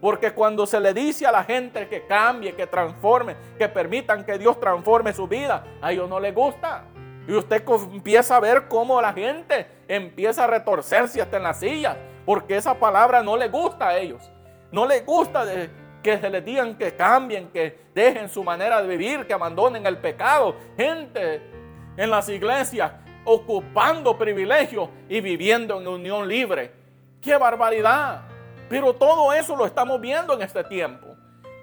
Porque 0.00 0.32
cuando 0.32 0.66
se 0.66 0.78
le 0.78 0.92
dice 0.92 1.26
a 1.26 1.32
la 1.32 1.44
gente 1.44 1.88
que 1.88 2.06
cambie, 2.06 2.54
que 2.54 2.66
transforme, 2.66 3.36
que 3.58 3.68
permitan 3.68 4.24
que 4.24 4.38
Dios 4.38 4.60
transforme 4.60 5.12
su 5.12 5.26
vida, 5.26 5.64
a 5.80 5.92
ellos 5.92 6.08
no 6.08 6.20
les 6.20 6.34
gusta. 6.34 6.84
Y 7.28 7.34
usted 7.34 7.64
empieza 7.92 8.36
a 8.36 8.40
ver 8.40 8.68
cómo 8.68 9.00
la 9.00 9.12
gente 9.12 9.66
empieza 9.88 10.44
a 10.44 10.46
retorcerse 10.46 11.20
hasta 11.20 11.36
en 11.36 11.42
las 11.42 11.60
sillas, 11.60 11.96
porque 12.24 12.56
esa 12.56 12.74
palabra 12.74 13.22
no 13.22 13.36
le 13.36 13.48
gusta 13.48 13.88
a 13.88 13.98
ellos. 13.98 14.30
No 14.70 14.86
les 14.86 15.04
gusta 15.04 15.44
que 16.02 16.18
se 16.18 16.30
les 16.30 16.44
digan 16.44 16.76
que 16.76 16.94
cambien, 16.94 17.48
que 17.48 17.86
dejen 17.94 18.28
su 18.28 18.44
manera 18.44 18.80
de 18.80 18.88
vivir, 18.88 19.26
que 19.26 19.34
abandonen 19.34 19.86
el 19.86 19.98
pecado. 19.98 20.56
Gente 20.76 21.42
en 21.96 22.10
las 22.10 22.28
iglesias 22.28 22.92
ocupando 23.24 24.16
privilegios 24.16 24.88
y 25.08 25.20
viviendo 25.20 25.80
en 25.80 25.88
unión 25.88 26.28
libre. 26.28 26.72
¡Qué 27.20 27.36
barbaridad! 27.36 28.22
Pero 28.68 28.94
todo 28.94 29.32
eso 29.32 29.56
lo 29.56 29.66
estamos 29.66 30.00
viendo 30.00 30.34
en 30.34 30.42
este 30.42 30.62
tiempo. 30.64 31.08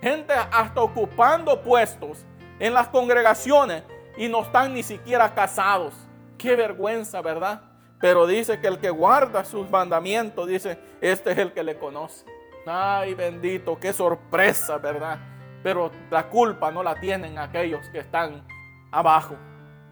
Gente 0.02 0.34
hasta 0.34 0.82
ocupando 0.82 1.62
puestos 1.62 2.26
en 2.60 2.74
las 2.74 2.88
congregaciones 2.90 3.84
y 4.18 4.28
no 4.28 4.42
están 4.42 4.74
ni 4.74 4.84
siquiera 4.84 5.34
casados. 5.34 5.94
Qué 6.38 6.56
vergüenza, 6.56 7.22
¿verdad? 7.22 7.62
Pero 8.00 8.28
dice 8.28 8.60
que 8.60 8.68
el 8.68 8.80
que 8.80 8.90
guarda 8.90 9.46
sus 9.46 9.70
mandamientos, 9.70 10.48
dice, 10.48 10.78
este 11.00 11.32
es 11.32 11.38
el 11.38 11.54
que 11.54 11.64
le 11.64 11.78
conoce. 11.78 12.26
Ay, 12.66 13.14
bendito, 13.14 13.80
qué 13.80 13.94
sorpresa, 13.94 14.78
¿verdad? 14.78 15.20
Pero 15.64 15.92
la 16.10 16.28
culpa 16.30 16.72
no 16.72 16.84
la 16.84 16.96
tienen 16.96 17.38
aquellos 17.38 17.88
que 17.90 18.00
están 18.00 18.46
abajo. 18.92 19.36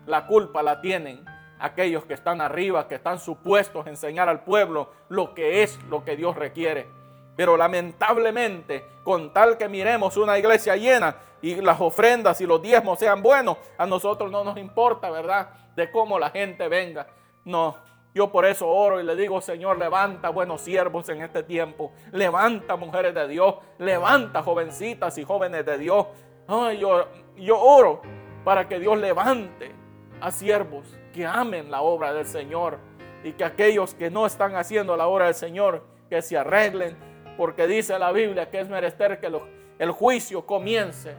La 0.06 0.28
culpa 0.28 0.62
la 0.62 0.82
tienen 0.82 1.24
aquellos 1.60 2.06
que 2.06 2.14
están 2.14 2.42
arriba, 2.42 2.88
que 2.88 2.96
están 2.96 3.20
supuestos 3.20 3.86
a 3.86 3.90
enseñar 3.90 4.28
al 4.28 4.44
pueblo 4.44 4.92
lo 5.10 5.34
que 5.34 5.64
es 5.64 5.80
lo 5.90 6.04
que 6.04 6.18
Dios 6.18 6.36
requiere. 6.36 6.88
Pero 7.36 7.58
lamentablemente, 7.58 8.86
con 9.04 9.34
tal 9.34 9.58
que 9.58 9.70
miremos 9.70 10.17
una 10.17 10.38
iglesia 10.38 10.76
llena 10.76 11.15
y 11.41 11.56
las 11.56 11.80
ofrendas 11.82 12.39
y 12.41 12.46
los 12.46 12.62
diezmos 12.62 13.00
sean 13.00 13.22
buenos, 13.22 13.58
a 13.78 13.86
nosotros 13.86 14.32
no 14.32 14.44
nos 14.44 14.58
importa, 14.58 15.10
¿verdad? 15.10 15.50
De 15.76 15.89
cómo 15.91 16.20
la 16.20 16.30
gente 16.30 16.67
venga. 16.67 17.08
No, 17.46 17.78
yo 18.13 18.32
por 18.32 18.46
eso 18.46 18.67
oro 18.67 19.00
y 19.00 19.04
le 19.04 19.15
digo, 19.15 19.39
Señor, 19.39 19.78
levanta 19.78 20.30
buenos 20.30 20.62
siervos 20.62 21.08
en 21.10 21.22
este 21.22 21.44
tiempo. 21.44 21.94
Levanta 22.12 22.76
mujeres 22.76 23.15
de 23.15 23.28
Dios. 23.28 23.56
Levanta 23.78 24.44
jovencitas 24.44 25.17
y 25.17 25.24
jóvenes 25.24 25.65
de 25.65 25.78
Dios. 25.78 26.08
Ay, 26.48 26.80
yo, 26.80 27.08
yo 27.38 27.60
oro 27.60 28.02
para 28.44 28.67
que 28.67 28.80
Dios 28.80 28.98
levante 28.98 29.74
a 30.20 30.32
siervos 30.32 30.86
que 31.13 31.26
amen 31.26 31.72
la 31.72 31.82
obra 31.82 32.13
del 32.13 32.26
Señor 32.26 32.80
y 33.24 33.34
que 33.34 33.46
aquellos 33.46 33.94
que 33.94 34.10
no 34.10 34.26
están 34.26 34.56
haciendo 34.56 34.98
la 34.98 35.08
obra 35.08 35.26
del 35.26 35.36
Señor, 35.36 35.84
que 36.10 36.22
se 36.22 36.38
arreglen, 36.38 36.98
porque 37.38 37.67
dice 37.67 37.98
la 37.98 38.12
Biblia 38.12 38.50
que 38.50 38.60
es 38.60 38.70
menester 38.70 39.20
que 39.20 39.32
el 39.80 39.91
juicio 39.91 40.46
comience 40.46 41.15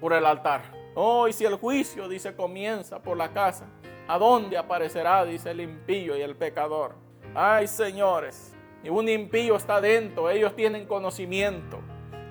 por 0.00 0.12
el 0.12 0.26
altar. 0.26 0.62
Oh, 0.94 1.26
y 1.26 1.32
si 1.32 1.46
el 1.46 1.54
juicio, 1.54 2.08
dice, 2.08 2.36
comienza 2.36 3.02
por 3.02 3.16
la 3.16 3.32
casa, 3.32 3.66
¿a 4.08 4.18
dónde 4.18 4.58
aparecerá, 4.58 5.24
dice 5.24 5.50
el 5.50 5.62
impío 5.62 6.16
y 6.16 6.20
el 6.20 6.36
pecador? 6.36 6.96
Ay, 7.34 7.66
señores, 7.66 8.54
un 8.90 9.08
impío 9.08 9.56
está 9.56 9.80
dentro, 9.80 10.28
ellos 10.28 10.54
tienen 10.54 10.86
conocimiento. 10.86 11.78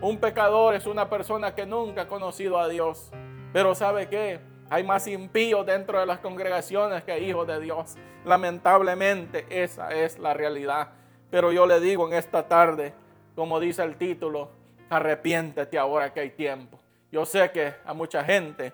Un 0.01 0.19
pecador 0.19 0.75
es 0.75 0.85
una 0.85 1.09
persona 1.09 1.55
que 1.55 1.65
nunca 1.65 2.03
ha 2.03 2.07
conocido 2.07 2.59
a 2.59 2.67
Dios. 2.67 3.11
Pero 3.53 3.73
¿sabe 3.73 4.09
qué? 4.09 4.39
Hay 4.69 4.83
más 4.83 5.07
impíos 5.07 5.65
dentro 5.65 5.99
de 5.99 6.05
las 6.05 6.19
congregaciones 6.19 7.03
que 7.03 7.19
hijos 7.19 7.47
de 7.47 7.59
Dios. 7.59 7.95
Lamentablemente 8.25 9.45
esa 9.49 9.89
es 9.91 10.19
la 10.19 10.33
realidad. 10.33 10.89
Pero 11.29 11.51
yo 11.51 11.65
le 11.65 11.79
digo 11.79 12.07
en 12.07 12.13
esta 12.13 12.47
tarde, 12.47 12.93
como 13.35 13.59
dice 13.59 13.83
el 13.83 13.97
título, 13.97 14.49
arrepiéntete 14.89 15.77
ahora 15.77 16.13
que 16.13 16.19
hay 16.19 16.29
tiempo. 16.31 16.79
Yo 17.11 17.25
sé 17.25 17.51
que 17.51 17.73
a 17.85 17.93
mucha 17.93 18.23
gente 18.23 18.73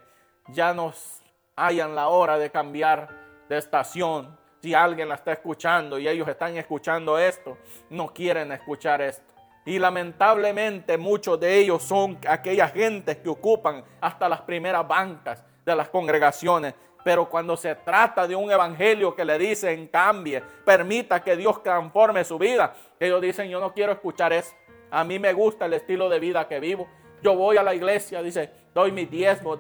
ya 0.50 0.74
nos 0.74 1.22
hayan 1.56 1.96
la 1.96 2.08
hora 2.08 2.38
de 2.38 2.50
cambiar 2.50 3.10
de 3.50 3.58
estación. 3.58 4.38
Si 4.62 4.74
alguien 4.74 5.10
la 5.10 5.16
está 5.16 5.34
escuchando 5.34 6.00
y 6.00 6.08
ellos 6.08 6.28
están 6.28 6.58
escuchando 6.58 7.18
esto, 7.18 7.58
no 7.90 8.14
quieren 8.14 8.52
escuchar 8.52 9.02
esto. 9.02 9.34
Y 9.66 9.80
lamentablemente 9.80 10.98
muchos 10.98 11.40
de 11.40 11.58
ellos 11.58 11.84
son 11.84 12.18
aquellas 12.28 12.72
gentes 12.72 13.18
que 13.18 13.30
ocupan 13.30 13.84
hasta 14.00 14.30
las 14.30 14.42
primeras 14.42 14.88
bancas 14.88 15.44
de 15.66 15.76
las 15.76 15.90
congregaciones. 15.90 16.74
Pero 17.08 17.30
cuando 17.30 17.56
se 17.56 17.74
trata 17.74 18.28
de 18.28 18.36
un 18.36 18.52
evangelio 18.52 19.16
que 19.16 19.24
le 19.24 19.40
dicen 19.40 19.88
cambie, 19.88 20.44
permita 20.66 21.24
que 21.24 21.38
Dios 21.38 21.64
transforme 21.64 22.26
su 22.26 22.38
vida, 22.38 22.74
ellos 23.00 23.22
dicen 23.22 23.50
yo 23.50 23.62
no 23.62 23.74
quiero 23.74 23.94
escuchar 23.94 24.34
eso. 24.34 24.54
A 24.92 25.06
mí 25.06 25.18
me 25.18 25.32
gusta 25.32 25.68
el 25.68 25.74
estilo 25.76 26.10
de 26.10 26.20
vida 26.20 26.46
que 26.50 26.60
vivo. 26.60 26.86
Yo 27.24 27.34
voy 27.34 27.56
a 27.56 27.64
la 27.64 27.74
iglesia, 27.74 28.22
dice, 28.22 28.52
doy 28.74 28.92
mis 28.92 29.10
diezmos, 29.10 29.58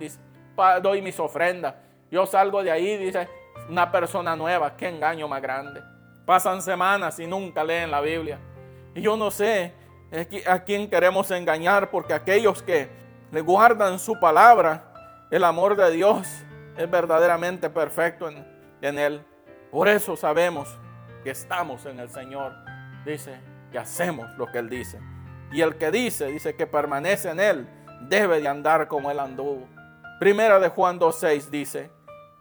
doy 0.82 1.02
mis 1.02 1.18
ofrendas. 1.22 1.76
Yo 2.12 2.26
salgo 2.26 2.62
de 2.64 2.72
ahí, 2.72 2.98
dice, 2.98 3.30
una 3.70 3.90
persona 3.94 4.36
nueva, 4.36 4.76
qué 4.76 4.90
engaño 4.90 5.30
más 5.30 5.42
grande. 5.42 5.82
Pasan 6.26 6.62
semanas 6.62 7.18
y 7.18 7.28
nunca 7.28 7.64
leen 7.64 7.92
la 7.92 8.02
Biblia. 8.02 8.40
Y 8.94 9.02
yo 9.02 9.16
no 9.16 9.32
sé 9.32 9.72
a 10.46 10.66
quién 10.66 10.90
queremos 10.90 11.32
engañar, 11.32 11.92
porque 11.92 12.14
aquellos 12.14 12.62
que 12.62 12.90
le 13.32 13.40
guardan 13.40 14.00
su 14.00 14.20
palabra, 14.20 14.84
el 15.32 15.46
amor 15.46 15.78
de 15.78 15.92
Dios 15.92 16.28
es 16.78 16.90
verdaderamente 16.90 17.70
perfecto 17.70 18.30
en, 18.30 19.00
Él. 19.00 19.26
Por 19.72 19.88
eso 19.88 20.16
sabemos 20.16 20.70
que 21.24 21.32
estamos 21.32 21.86
en 21.86 22.00
el 22.00 22.10
Señor. 22.10 22.54
Dice 23.06 23.40
que 23.72 23.80
hacemos 23.80 24.30
lo 24.38 24.48
que 24.48 24.60
Él 24.60 24.70
dice. 24.70 25.00
Y 25.52 25.62
el 25.62 25.78
que 25.78 25.92
dice, 25.92 26.28
dice 26.28 26.56
que 26.56 26.68
permanece 26.68 27.32
en 27.32 27.40
Él, 27.40 27.68
debe 28.02 28.40
de 28.40 28.48
andar 28.48 28.88
como 28.88 29.10
Él 29.10 29.20
anduvo. 29.20 29.68
Primera 30.20 30.60
de 30.60 30.70
Juan 30.70 31.00
2.6 31.00 31.50
dice, 31.50 31.92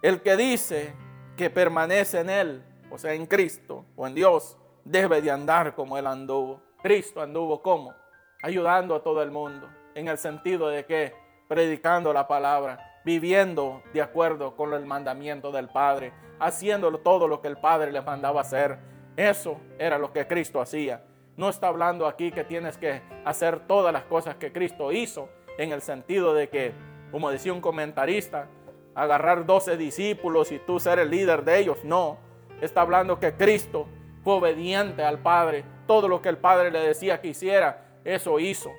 el 0.03 0.20
que 0.22 0.37
dice 0.37 0.94
que 1.37 1.51
permanece 1.51 2.20
en 2.20 2.31
Él, 2.31 2.64
o 2.90 2.99
sea, 2.99 3.14
en 3.14 3.27
Cristo 3.27 3.87
o 3.96 4.07
en 4.07 4.14
Dios, 4.14 4.59
debe 4.85 5.20
de 5.22 5.31
andar 5.31 5.75
como 5.75 5.96
Él 5.99 6.07
anduvo. 6.07 6.62
Cristo 6.83 7.20
anduvo 7.20 7.62
como? 7.62 7.94
Ayudando 8.42 8.94
a 8.94 9.03
todo 9.03 9.22
el 9.22 9.31
mundo, 9.31 9.68
en 9.94 10.09
el 10.09 10.18
sentido 10.18 10.68
de 10.68 10.85
que 10.85 11.14
predicando 11.49 12.12
la 12.12 12.29
palabra, 12.29 12.96
viviendo 13.07 13.85
de 13.95 14.03
acuerdo 14.03 14.57
con 14.57 14.75
el 14.75 14.85
mandamiento 14.85 15.53
del 15.53 15.69
Padre, 15.69 16.12
haciendo 16.40 16.90
todo 16.99 17.29
lo 17.29 17.40
que 17.40 17.47
el 17.47 17.57
Padre 17.57 17.92
les 17.92 18.05
mandaba 18.05 18.40
hacer. 18.40 18.79
Eso 19.16 19.61
era 19.79 19.97
lo 19.97 20.12
que 20.12 20.27
Cristo 20.27 20.61
hacía. 20.61 21.05
No 21.37 21.49
está 21.49 21.69
hablando 21.69 22.09
aquí 22.09 22.33
que 22.33 22.42
tienes 22.42 22.77
que 22.77 23.01
hacer 23.25 23.61
todas 23.69 23.92
las 23.92 24.03
cosas 24.03 24.35
que 24.35 24.53
Cristo 24.53 24.90
hizo, 24.90 25.29
en 25.57 25.71
el 25.71 25.83
sentido 25.83 26.35
de 26.35 26.49
que, 26.49 26.73
como 27.12 27.31
decía 27.31 27.53
un 27.53 27.61
comentarista, 27.61 28.49
agarrar 28.97 29.47
12 29.47 29.77
discípulos 29.77 30.51
y 30.51 30.59
tú 30.59 30.81
ser 30.81 30.99
el 30.99 31.09
líder 31.09 31.45
de 31.45 31.61
ellos. 31.61 31.85
No, 31.85 32.19
está 32.61 32.81
hablando 32.81 33.21
que 33.21 33.35
Cristo 33.35 33.87
fue 34.25 34.35
obediente 34.35 35.05
al 35.05 35.21
Padre. 35.21 35.64
Todo 35.87 36.09
lo 36.09 36.21
que 36.21 36.29
el 36.29 36.38
Padre 36.38 36.73
le 36.73 36.81
decía 36.81 37.21
que 37.21 37.29
hiciera, 37.29 38.01
eso 38.05 38.40
hizo. 38.40 38.73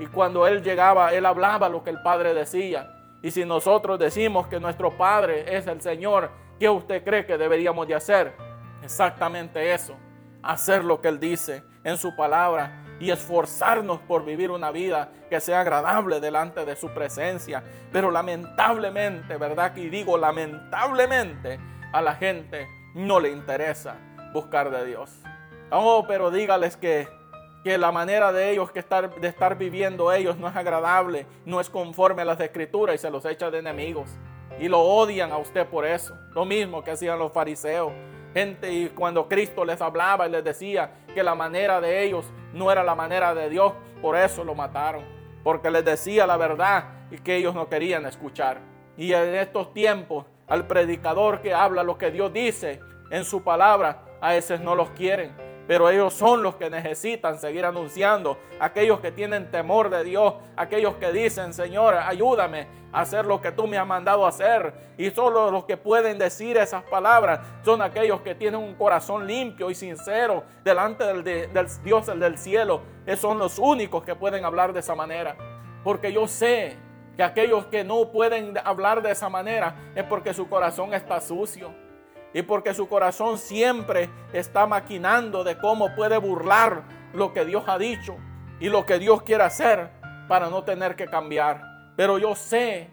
Y 0.00 0.06
cuando 0.06 0.48
Él 0.48 0.64
llegaba, 0.64 1.14
Él 1.14 1.24
hablaba 1.24 1.68
lo 1.68 1.84
que 1.84 1.90
el 1.90 2.02
Padre 2.02 2.34
decía. 2.34 2.97
Y 3.22 3.30
si 3.30 3.44
nosotros 3.44 3.98
decimos 3.98 4.46
que 4.46 4.60
nuestro 4.60 4.96
Padre 4.96 5.56
es 5.56 5.66
el 5.66 5.80
Señor, 5.80 6.30
¿qué 6.58 6.68
usted 6.68 7.02
cree 7.04 7.26
que 7.26 7.36
deberíamos 7.36 7.88
de 7.88 7.94
hacer? 7.94 8.32
Exactamente 8.82 9.72
eso. 9.72 9.96
Hacer 10.42 10.84
lo 10.84 11.00
que 11.00 11.08
Él 11.08 11.18
dice 11.18 11.64
en 11.82 11.96
su 11.96 12.14
palabra 12.14 12.84
y 13.00 13.10
esforzarnos 13.10 14.00
por 14.00 14.24
vivir 14.24 14.50
una 14.50 14.70
vida 14.70 15.10
que 15.28 15.40
sea 15.40 15.60
agradable 15.60 16.20
delante 16.20 16.64
de 16.64 16.76
su 16.76 16.88
presencia. 16.90 17.62
Pero 17.92 18.10
lamentablemente, 18.10 19.36
¿verdad? 19.36 19.74
Y 19.76 19.88
digo 19.88 20.16
lamentablemente, 20.16 21.58
a 21.92 22.00
la 22.00 22.14
gente 22.14 22.66
no 22.94 23.18
le 23.20 23.30
interesa 23.30 23.96
buscar 24.32 24.70
de 24.70 24.86
Dios. 24.86 25.22
Oh, 25.70 26.04
pero 26.06 26.30
dígales 26.30 26.76
que 26.76 27.08
que 27.64 27.76
la 27.76 27.90
manera 27.90 28.32
de 28.32 28.50
ellos 28.50 28.70
que 28.70 28.78
estar, 28.78 29.14
de 29.20 29.28
estar 29.28 29.58
viviendo 29.58 30.12
ellos 30.12 30.36
no 30.36 30.48
es 30.48 30.56
agradable, 30.56 31.26
no 31.44 31.60
es 31.60 31.68
conforme 31.68 32.22
a 32.22 32.24
las 32.24 32.40
escrituras 32.40 32.94
y 32.94 32.98
se 32.98 33.10
los 33.10 33.24
echa 33.24 33.50
de 33.50 33.58
enemigos. 33.58 34.10
Y 34.60 34.68
lo 34.68 34.80
odian 34.80 35.32
a 35.32 35.38
usted 35.38 35.66
por 35.66 35.84
eso. 35.84 36.16
Lo 36.32 36.44
mismo 36.44 36.82
que 36.82 36.92
hacían 36.92 37.18
los 37.18 37.32
fariseos. 37.32 37.92
Gente, 38.34 38.72
y 38.72 38.88
cuando 38.88 39.28
Cristo 39.28 39.64
les 39.64 39.80
hablaba 39.80 40.26
y 40.26 40.30
les 40.30 40.44
decía 40.44 40.90
que 41.14 41.22
la 41.22 41.34
manera 41.34 41.80
de 41.80 42.04
ellos 42.04 42.26
no 42.52 42.70
era 42.70 42.82
la 42.82 42.94
manera 42.94 43.34
de 43.34 43.48
Dios, 43.48 43.72
por 44.00 44.16
eso 44.16 44.44
lo 44.44 44.54
mataron. 44.54 45.04
Porque 45.42 45.70
les 45.70 45.84
decía 45.84 46.26
la 46.26 46.36
verdad 46.36 46.84
y 47.10 47.18
que 47.18 47.36
ellos 47.36 47.54
no 47.54 47.68
querían 47.68 48.06
escuchar. 48.06 48.58
Y 48.96 49.12
en 49.12 49.34
estos 49.34 49.72
tiempos, 49.72 50.26
al 50.46 50.66
predicador 50.66 51.40
que 51.40 51.54
habla 51.54 51.82
lo 51.82 51.98
que 51.98 52.10
Dios 52.10 52.32
dice 52.32 52.80
en 53.10 53.24
su 53.24 53.42
palabra, 53.42 54.02
a 54.20 54.32
veces 54.32 54.60
no 54.60 54.74
los 54.74 54.90
quieren 54.90 55.47
pero 55.68 55.90
ellos 55.90 56.14
son 56.14 56.42
los 56.42 56.56
que 56.56 56.70
necesitan 56.70 57.38
seguir 57.38 57.66
anunciando, 57.66 58.38
aquellos 58.58 59.00
que 59.00 59.12
tienen 59.12 59.50
temor 59.50 59.90
de 59.90 60.02
Dios, 60.02 60.32
aquellos 60.56 60.94
que 60.94 61.12
dicen, 61.12 61.52
Señor, 61.52 61.94
ayúdame 61.94 62.66
a 62.90 63.02
hacer 63.02 63.26
lo 63.26 63.42
que 63.42 63.52
tú 63.52 63.66
me 63.66 63.76
has 63.76 63.86
mandado 63.86 64.26
hacer. 64.26 64.72
Y 64.96 65.10
solo 65.10 65.50
los 65.50 65.66
que 65.66 65.76
pueden 65.76 66.18
decir 66.18 66.56
esas 66.56 66.84
palabras 66.84 67.40
son 67.66 67.82
aquellos 67.82 68.22
que 68.22 68.34
tienen 68.34 68.60
un 68.60 68.76
corazón 68.76 69.26
limpio 69.26 69.70
y 69.70 69.74
sincero 69.74 70.42
delante 70.64 71.04
del, 71.04 71.22
del 71.22 71.66
Dios, 71.84 72.08
el 72.08 72.18
del 72.18 72.38
cielo. 72.38 72.80
Esos 73.04 73.20
son 73.20 73.38
los 73.38 73.58
únicos 73.58 74.02
que 74.04 74.14
pueden 74.14 74.46
hablar 74.46 74.72
de 74.72 74.80
esa 74.80 74.94
manera. 74.94 75.36
Porque 75.84 76.10
yo 76.14 76.26
sé 76.26 76.78
que 77.14 77.22
aquellos 77.22 77.66
que 77.66 77.84
no 77.84 78.10
pueden 78.10 78.56
hablar 78.64 79.02
de 79.02 79.10
esa 79.10 79.28
manera 79.28 79.76
es 79.94 80.04
porque 80.04 80.32
su 80.32 80.48
corazón 80.48 80.94
está 80.94 81.20
sucio 81.20 81.87
y 82.34 82.42
porque 82.42 82.74
su 82.74 82.88
corazón 82.88 83.38
siempre 83.38 84.10
está 84.32 84.66
maquinando 84.66 85.44
de 85.44 85.58
cómo 85.58 85.94
puede 85.94 86.18
burlar 86.18 86.82
lo 87.12 87.32
que 87.32 87.44
Dios 87.44 87.64
ha 87.66 87.78
dicho 87.78 88.16
y 88.60 88.68
lo 88.68 88.84
que 88.84 88.98
Dios 88.98 89.22
quiere 89.22 89.44
hacer 89.44 89.90
para 90.28 90.50
no 90.50 90.64
tener 90.64 90.94
que 90.96 91.06
cambiar. 91.06 91.62
Pero 91.96 92.18
yo 92.18 92.34
sé 92.34 92.90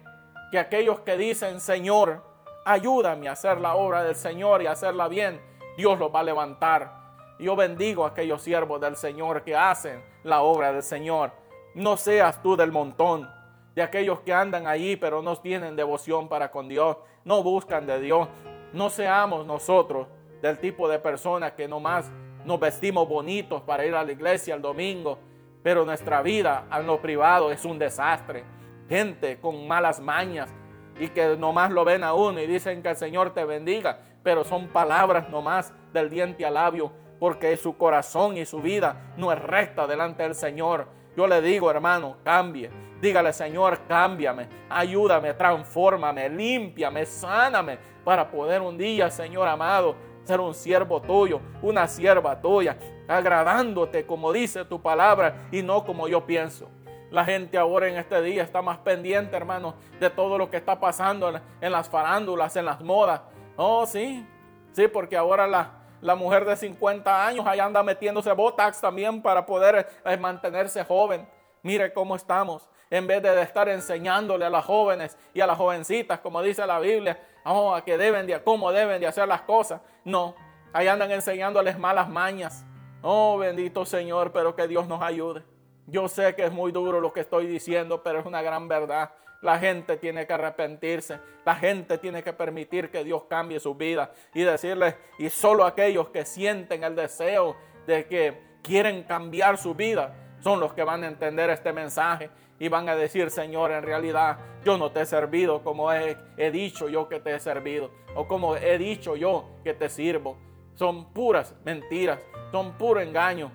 que 0.51 0.59
aquellos 0.59 1.01
que 1.01 1.17
dicen, 1.17 1.59
Señor, 1.59 2.23
ayúdame 2.65 3.27
a 3.27 3.33
hacer 3.33 3.59
la 3.59 3.75
obra 3.75 4.03
del 4.03 4.15
Señor 4.15 4.61
y 4.61 4.67
hacerla 4.67 5.07
bien, 5.07 5.41
Dios 5.77 5.99
los 5.99 6.13
va 6.13 6.21
a 6.21 6.23
levantar. 6.23 6.91
Yo 7.37 7.55
bendigo 7.55 8.05
a 8.05 8.09
aquellos 8.09 8.41
siervos 8.41 8.79
del 8.79 8.95
Señor 8.95 9.43
que 9.43 9.55
hacen 9.55 10.03
la 10.23 10.41
obra 10.41 10.71
del 10.71 10.83
Señor. 10.83 11.31
No 11.73 11.97
seas 11.97 12.41
tú 12.41 12.55
del 12.55 12.71
montón, 12.71 13.29
de 13.75 13.81
aquellos 13.81 14.21
que 14.21 14.33
andan 14.33 14.67
allí 14.67 14.95
pero 14.95 15.21
no 15.21 15.35
tienen 15.35 15.75
devoción 15.75 16.29
para 16.29 16.49
con 16.49 16.69
Dios, 16.69 16.97
no 17.25 17.43
buscan 17.43 17.85
de 17.85 17.99
Dios, 17.99 18.29
no 18.75 18.89
seamos 18.89 19.45
nosotros 19.45 20.07
del 20.41 20.59
tipo 20.59 20.87
de 20.89 20.99
personas 20.99 21.53
que 21.53 21.67
nomás 21.67 22.11
nos 22.43 22.59
vestimos 22.59 23.07
bonitos 23.07 23.61
para 23.61 23.85
ir 23.85 23.95
a 23.95 24.03
la 24.03 24.11
iglesia 24.11 24.53
el 24.53 24.61
domingo, 24.61 25.17
pero 25.63 25.85
nuestra 25.85 26.21
vida 26.21 26.67
en 26.71 26.85
lo 26.85 27.01
privado 27.01 27.51
es 27.51 27.63
un 27.63 27.79
desastre. 27.79 28.43
Gente 28.89 29.39
con 29.39 29.65
malas 29.65 30.01
mañas 30.01 30.53
y 30.99 31.07
que 31.07 31.37
nomás 31.37 31.71
lo 31.71 31.85
ven 31.85 32.03
a 32.03 32.13
uno 32.13 32.39
y 32.41 32.47
dicen 32.47 32.83
que 32.83 32.89
el 32.89 32.97
Señor 32.97 33.33
te 33.33 33.45
bendiga, 33.45 33.99
pero 34.21 34.43
son 34.43 34.67
palabras 34.67 35.29
nomás 35.29 35.73
del 35.93 36.09
diente 36.09 36.45
al 36.45 36.55
labio, 36.55 36.91
porque 37.17 37.55
su 37.55 37.77
corazón 37.77 38.37
y 38.37 38.45
su 38.45 38.61
vida 38.61 39.13
no 39.15 39.31
es 39.31 39.41
recta 39.41 39.87
delante 39.87 40.23
del 40.23 40.35
Señor. 40.35 40.87
Yo 41.15 41.27
le 41.27 41.41
digo, 41.41 41.69
hermano, 41.71 42.17
cambie. 42.23 42.69
Dígale, 43.01 43.33
Señor, 43.33 43.81
cámbiame, 43.87 44.47
ayúdame, 44.69 45.33
transfórmame, 45.33 46.29
límpiame, 46.29 47.05
sáname, 47.05 47.77
para 48.03 48.29
poder 48.29 48.61
un 48.61 48.77
día, 48.77 49.09
Señor 49.09 49.47
amado, 49.47 49.95
ser 50.23 50.39
un 50.39 50.53
siervo 50.53 51.01
tuyo, 51.01 51.39
una 51.61 51.87
sierva 51.87 52.39
tuya, 52.41 52.77
agradándote 53.07 54.05
como 54.05 54.31
dice 54.31 54.65
tu 54.65 54.81
palabra 54.81 55.47
y 55.51 55.61
no 55.61 55.83
como 55.85 56.07
yo 56.07 56.25
pienso. 56.25 56.69
La 57.11 57.23
gente 57.23 57.57
ahora 57.57 57.87
en 57.87 57.97
este 57.97 58.21
día 58.21 58.43
está 58.43 58.61
más 58.61 58.79
pendiente, 58.79 59.37
hermano, 59.37 59.75
de 59.99 60.09
todo 60.09 60.37
lo 60.37 60.49
que 60.49 60.57
está 60.57 60.79
pasando 60.79 61.39
en, 61.61 61.71
las 61.71 61.89
farándulas, 61.89 62.55
en 62.55 62.65
las 62.65 62.81
modas. 62.81 63.21
Oh, 63.55 63.85
sí, 63.85 64.25
sí, 64.73 64.87
porque 64.87 65.15
ahora 65.15 65.47
la, 65.47 65.84
la 66.05 66.13
mujer 66.13 66.45
de 66.45 66.55
50 66.55 67.25
años 67.25 67.47
ahí 67.47 67.59
anda 67.59 67.81
metiéndose 67.81 68.31
Botox 68.31 68.79
también 68.79 69.23
para 69.23 69.43
poder 69.43 69.87
eh, 70.05 70.17
mantenerse 70.17 70.83
joven. 70.83 71.27
Mire 71.63 71.91
cómo 71.93 72.15
estamos. 72.15 72.69
En 72.91 73.07
vez 73.07 73.23
de 73.23 73.41
estar 73.41 73.67
enseñándole 73.67 74.45
a 74.45 74.51
las 74.51 74.63
jóvenes 74.63 75.17
y 75.33 75.41
a 75.41 75.47
las 75.47 75.57
jovencitas, 75.57 76.19
como 76.19 76.43
dice 76.43 76.65
la 76.67 76.79
Biblia, 76.79 77.19
oh, 77.43 77.73
a 77.73 77.83
que 77.83 77.97
deben 77.97 78.27
de, 78.27 78.39
cómo 78.43 78.71
deben 78.71 79.01
de 79.01 79.07
hacer 79.07 79.27
las 79.27 79.41
cosas. 79.41 79.81
No, 80.03 80.35
ahí 80.73 80.87
andan 80.87 81.09
enseñándoles 81.11 81.79
malas 81.79 82.07
mañas. 82.07 82.63
Oh, 83.01 83.39
bendito 83.39 83.83
Señor, 83.83 84.31
pero 84.31 84.55
que 84.55 84.67
Dios 84.67 84.87
nos 84.87 85.01
ayude. 85.01 85.43
Yo 85.87 86.07
sé 86.07 86.35
que 86.35 86.45
es 86.45 86.51
muy 86.51 86.71
duro 86.71 87.01
lo 87.01 87.13
que 87.13 87.21
estoy 87.21 87.47
diciendo, 87.47 88.03
pero 88.03 88.19
es 88.19 88.27
una 88.27 88.43
gran 88.43 88.67
verdad. 88.67 89.09
La 89.45 89.59
gente 89.59 89.97
tiene 89.97 90.25
que 90.25 90.33
arrepentirse. 90.33 91.19
La 91.45 91.53
gente 91.53 91.99
tiene 91.99 92.23
que 92.23 92.33
permitir 92.33 92.89
que 92.89 93.03
Dios 93.03 93.25
cambie 93.29 93.59
su 93.59 93.75
vida 93.75 94.11
y 94.33 94.41
decirle, 94.41 94.95
y 95.19 95.29
solo 95.29 95.65
aquellos 95.65 96.09
que 96.09 96.25
sienten 96.25 96.83
el 96.83 96.95
deseo 96.95 97.55
de 97.85 98.07
que 98.07 98.57
quieren 98.63 99.03
cambiar 99.03 99.59
su 99.59 99.75
vida 99.75 100.15
son 100.39 100.59
los 100.59 100.73
que 100.73 100.83
van 100.83 101.03
a 101.03 101.07
entender 101.07 101.51
este 101.51 101.71
mensaje 101.71 102.31
y 102.57 102.69
van 102.69 102.89
a 102.89 102.95
decir, 102.95 103.29
Señor, 103.29 103.71
en 103.71 103.83
realidad 103.83 104.39
yo 104.63 104.79
no 104.79 104.91
te 104.91 105.01
he 105.01 105.05
servido 105.05 105.63
como 105.63 105.93
he, 105.93 106.17
dicho 106.51 106.89
yo 106.89 107.07
que 107.07 107.19
te 107.19 107.35
he 107.35 107.39
servido 107.39 107.91
o 108.15 108.27
como 108.27 108.55
he 108.55 108.79
dicho 108.79 109.15
yo 109.15 109.59
que 109.63 109.75
te 109.75 109.89
sirvo. 109.89 110.39
Son 110.73 111.13
puras 111.13 111.53
mentiras, 111.63 112.19
son 112.51 112.79
puro 112.79 112.99
engaño. 112.99 113.51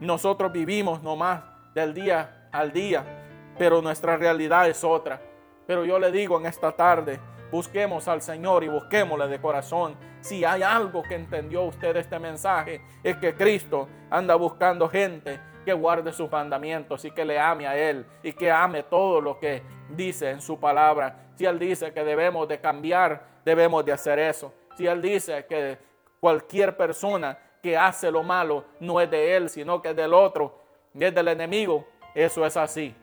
Nosotros 0.00 0.50
vivimos 0.50 1.02
nomás 1.02 1.42
del 1.74 1.92
día 1.92 2.48
al 2.50 2.72
día, 2.72 3.52
pero 3.58 3.82
nuestra 3.82 4.16
realidad 4.16 4.70
es 4.70 4.82
otra. 4.82 5.33
Pero 5.66 5.84
yo 5.84 5.98
le 5.98 6.10
digo 6.10 6.38
en 6.38 6.46
esta 6.46 6.72
tarde, 6.72 7.20
busquemos 7.50 8.08
al 8.08 8.20
Señor 8.20 8.64
y 8.64 8.68
busquémosle 8.68 9.28
de 9.28 9.40
corazón. 9.40 9.96
Si 10.20 10.44
hay 10.44 10.62
algo 10.62 11.02
que 11.02 11.14
entendió 11.14 11.62
usted 11.62 11.96
este 11.96 12.18
mensaje, 12.18 12.80
es 13.02 13.16
que 13.16 13.34
Cristo 13.34 13.88
anda 14.10 14.34
buscando 14.34 14.88
gente 14.88 15.40
que 15.64 15.72
guarde 15.72 16.12
sus 16.12 16.30
mandamientos 16.30 17.04
y 17.04 17.10
que 17.10 17.24
le 17.24 17.38
ame 17.38 17.66
a 17.66 17.76
Él 17.76 18.06
y 18.22 18.32
que 18.32 18.50
ame 18.50 18.82
todo 18.82 19.20
lo 19.20 19.38
que 19.38 19.62
dice 19.88 20.30
en 20.30 20.40
su 20.40 20.58
palabra. 20.60 21.30
Si 21.36 21.46
Él 21.46 21.58
dice 21.58 21.92
que 21.92 22.04
debemos 22.04 22.46
de 22.48 22.60
cambiar, 22.60 23.24
debemos 23.44 23.84
de 23.84 23.92
hacer 23.92 24.18
eso. 24.18 24.52
Si 24.76 24.86
Él 24.86 25.00
dice 25.00 25.46
que 25.46 25.78
cualquier 26.20 26.76
persona 26.76 27.38
que 27.62 27.76
hace 27.76 28.10
lo 28.10 28.22
malo 28.22 28.64
no 28.80 29.00
es 29.00 29.10
de 29.10 29.36
Él, 29.36 29.48
sino 29.48 29.80
que 29.80 29.90
es 29.90 29.96
del 29.96 30.12
otro, 30.12 30.60
es 30.94 31.14
del 31.14 31.28
enemigo, 31.28 31.86
eso 32.14 32.44
es 32.44 32.56
así. 32.56 32.94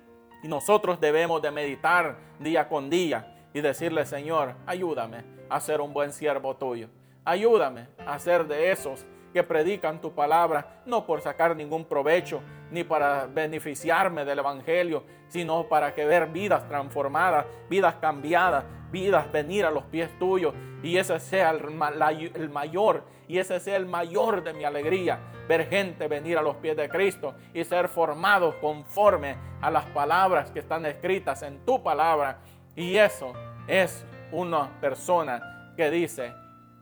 Y 0.43 0.47
nosotros 0.47 0.99
debemos 0.99 1.41
de 1.41 1.51
meditar 1.51 2.17
día 2.39 2.67
con 2.67 2.89
día 2.89 3.35
y 3.53 3.61
decirle, 3.61 4.05
Señor, 4.05 4.55
ayúdame 4.65 5.23
a 5.49 5.59
ser 5.59 5.81
un 5.81 5.93
buen 5.93 6.13
siervo 6.13 6.55
tuyo. 6.55 6.89
Ayúdame 7.23 7.87
a 8.05 8.17
ser 8.17 8.47
de 8.47 8.71
esos 8.71 9.05
que 9.33 9.43
predican 9.43 10.01
tu 10.01 10.13
palabra, 10.13 10.81
no 10.85 11.05
por 11.05 11.21
sacar 11.21 11.55
ningún 11.55 11.85
provecho, 11.85 12.41
ni 12.71 12.83
para 12.83 13.27
beneficiarme 13.27 14.25
del 14.25 14.39
Evangelio, 14.39 15.03
sino 15.27 15.67
para 15.67 15.93
que 15.93 16.05
ver 16.05 16.27
vidas 16.27 16.67
transformadas, 16.67 17.45
vidas 17.69 17.95
cambiadas, 17.95 18.65
vidas 18.91 19.31
venir 19.31 19.65
a 19.65 19.71
los 19.71 19.83
pies 19.85 20.09
tuyos. 20.19 20.53
Y 20.83 20.97
ese 20.97 21.19
sea 21.19 21.51
el, 21.51 22.49
mayor, 22.49 23.03
y 23.27 23.37
ese 23.37 23.59
sea 23.59 23.77
el 23.77 23.85
mayor 23.85 24.43
de 24.43 24.53
mi 24.53 24.63
alegría, 24.63 25.19
ver 25.47 25.67
gente 25.69 26.07
venir 26.07 26.37
a 26.37 26.41
los 26.41 26.55
pies 26.57 26.75
de 26.75 26.89
Cristo 26.89 27.35
y 27.53 27.63
ser 27.63 27.87
formados 27.87 28.55
conforme 28.55 29.35
a 29.61 29.69
las 29.69 29.85
palabras 29.85 30.49
que 30.51 30.59
están 30.59 30.85
escritas 30.85 31.43
en 31.43 31.63
tu 31.65 31.83
palabra. 31.83 32.39
Y 32.75 32.97
eso 32.97 33.33
es 33.67 34.05
una 34.31 34.79
persona 34.81 35.73
que 35.77 35.91
dice, 35.91 36.33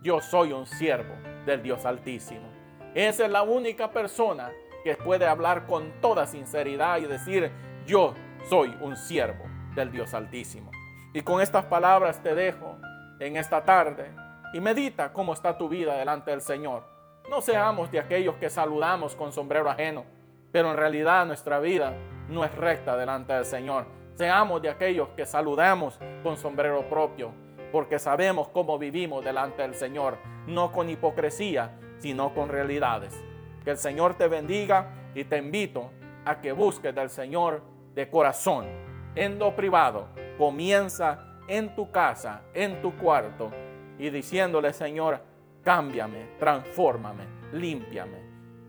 yo 0.01 0.21
soy 0.21 0.53
un 0.53 0.65
siervo 0.65 1.13
del 1.45 1.61
Dios 1.61 1.85
Altísimo. 1.85 2.47
Esa 2.95 3.25
es 3.25 3.31
la 3.31 3.43
única 3.43 3.91
persona 3.91 4.51
que 4.83 4.95
puede 4.95 5.27
hablar 5.27 5.65
con 5.67 5.91
toda 6.01 6.25
sinceridad 6.25 6.99
y 6.99 7.05
decir, 7.05 7.51
yo 7.85 8.13
soy 8.49 8.75
un 8.81 8.95
siervo 8.95 9.43
del 9.75 9.91
Dios 9.91 10.13
Altísimo. 10.13 10.71
Y 11.13 11.21
con 11.21 11.41
estas 11.41 11.65
palabras 11.65 12.21
te 12.21 12.35
dejo 12.35 12.77
en 13.19 13.35
esta 13.35 13.63
tarde 13.65 14.11
y 14.53 14.59
medita 14.59 15.11
cómo 15.11 15.33
está 15.33 15.57
tu 15.57 15.67
vida 15.67 15.95
delante 15.95 16.31
del 16.31 16.41
Señor. 16.41 16.83
No 17.29 17.41
seamos 17.41 17.91
de 17.91 17.99
aquellos 17.99 18.35
que 18.35 18.49
saludamos 18.49 19.15
con 19.15 19.31
sombrero 19.31 19.69
ajeno, 19.69 20.05
pero 20.51 20.71
en 20.71 20.77
realidad 20.77 21.25
nuestra 21.25 21.59
vida 21.59 21.93
no 22.27 22.43
es 22.45 22.53
recta 22.55 22.95
delante 22.95 23.33
del 23.33 23.45
Señor. 23.45 23.85
Seamos 24.15 24.61
de 24.61 24.69
aquellos 24.69 25.09
que 25.09 25.25
saludamos 25.25 25.99
con 26.21 26.37
sombrero 26.37 26.87
propio, 26.89 27.31
porque 27.71 27.99
sabemos 27.99 28.47
cómo 28.49 28.77
vivimos 28.77 29.23
delante 29.23 29.63
del 29.63 29.75
Señor, 29.75 30.17
no 30.45 30.71
con 30.71 30.89
hipocresía, 30.89 31.77
sino 31.97 32.33
con 32.33 32.49
realidades. 32.49 33.19
Que 33.63 33.71
el 33.71 33.77
Señor 33.77 34.15
te 34.15 34.27
bendiga 34.27 34.93
y 35.15 35.23
te 35.23 35.37
invito 35.37 35.91
a 36.25 36.39
que 36.39 36.51
busques 36.51 36.93
del 36.93 37.09
Señor 37.09 37.61
de 37.95 38.09
corazón, 38.09 38.67
en 39.15 39.39
lo 39.39 39.55
privado. 39.55 40.07
Comienza 40.39 41.19
en 41.49 41.75
tu 41.75 41.91
casa, 41.91 42.43
en 42.53 42.81
tu 42.81 42.95
cuarto, 42.95 43.51
y 43.97 44.09
diciéndole, 44.09 44.71
Señor, 44.71 45.19
cámbiame, 45.61 46.37
transfórmame, 46.39 47.25
límpiame, 47.51 48.17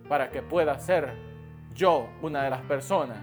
para 0.09 0.30
que 0.30 0.42
pueda 0.42 0.76
ser 0.80 1.14
yo 1.72 2.09
una 2.22 2.42
de 2.42 2.50
las 2.50 2.62
personas 2.62 3.18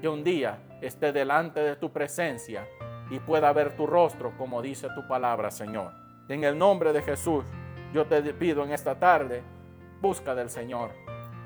que 0.00 0.08
un 0.08 0.24
día 0.24 0.58
esté 0.80 1.12
delante 1.12 1.60
de 1.60 1.76
tu 1.76 1.92
presencia 1.92 2.66
y 3.10 3.20
pueda 3.20 3.52
ver 3.52 3.76
tu 3.76 3.86
rostro 3.86 4.36
como 4.36 4.60
dice 4.60 4.88
tu 4.92 5.06
palabra, 5.06 5.52
Señor. 5.52 5.92
En 6.28 6.42
el 6.42 6.58
nombre 6.58 6.92
de 6.92 7.00
Jesús, 7.00 7.44
yo 7.92 8.06
te 8.06 8.20
pido 8.34 8.64
en 8.64 8.72
esta 8.72 8.98
tarde, 8.98 9.40
busca 10.00 10.34
del 10.34 10.50
Señor, 10.50 10.90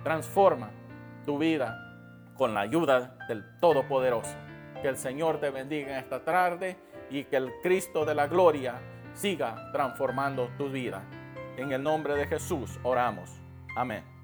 transforma 0.02 0.70
tu 1.26 1.36
vida 1.36 1.76
con 2.38 2.54
la 2.54 2.60
ayuda 2.60 3.18
del 3.28 3.44
Todopoderoso. 3.60 4.47
Que 4.82 4.88
el 4.88 4.96
Señor 4.96 5.40
te 5.40 5.50
bendiga 5.50 5.92
en 5.92 6.04
esta 6.04 6.24
tarde 6.24 6.76
y 7.10 7.24
que 7.24 7.36
el 7.36 7.52
Cristo 7.62 8.04
de 8.04 8.14
la 8.14 8.26
gloria 8.26 8.80
siga 9.14 9.70
transformando 9.72 10.48
tu 10.56 10.68
vida. 10.70 11.02
En 11.56 11.72
el 11.72 11.82
nombre 11.82 12.14
de 12.14 12.26
Jesús 12.26 12.78
oramos. 12.82 13.30
Amén. 13.76 14.17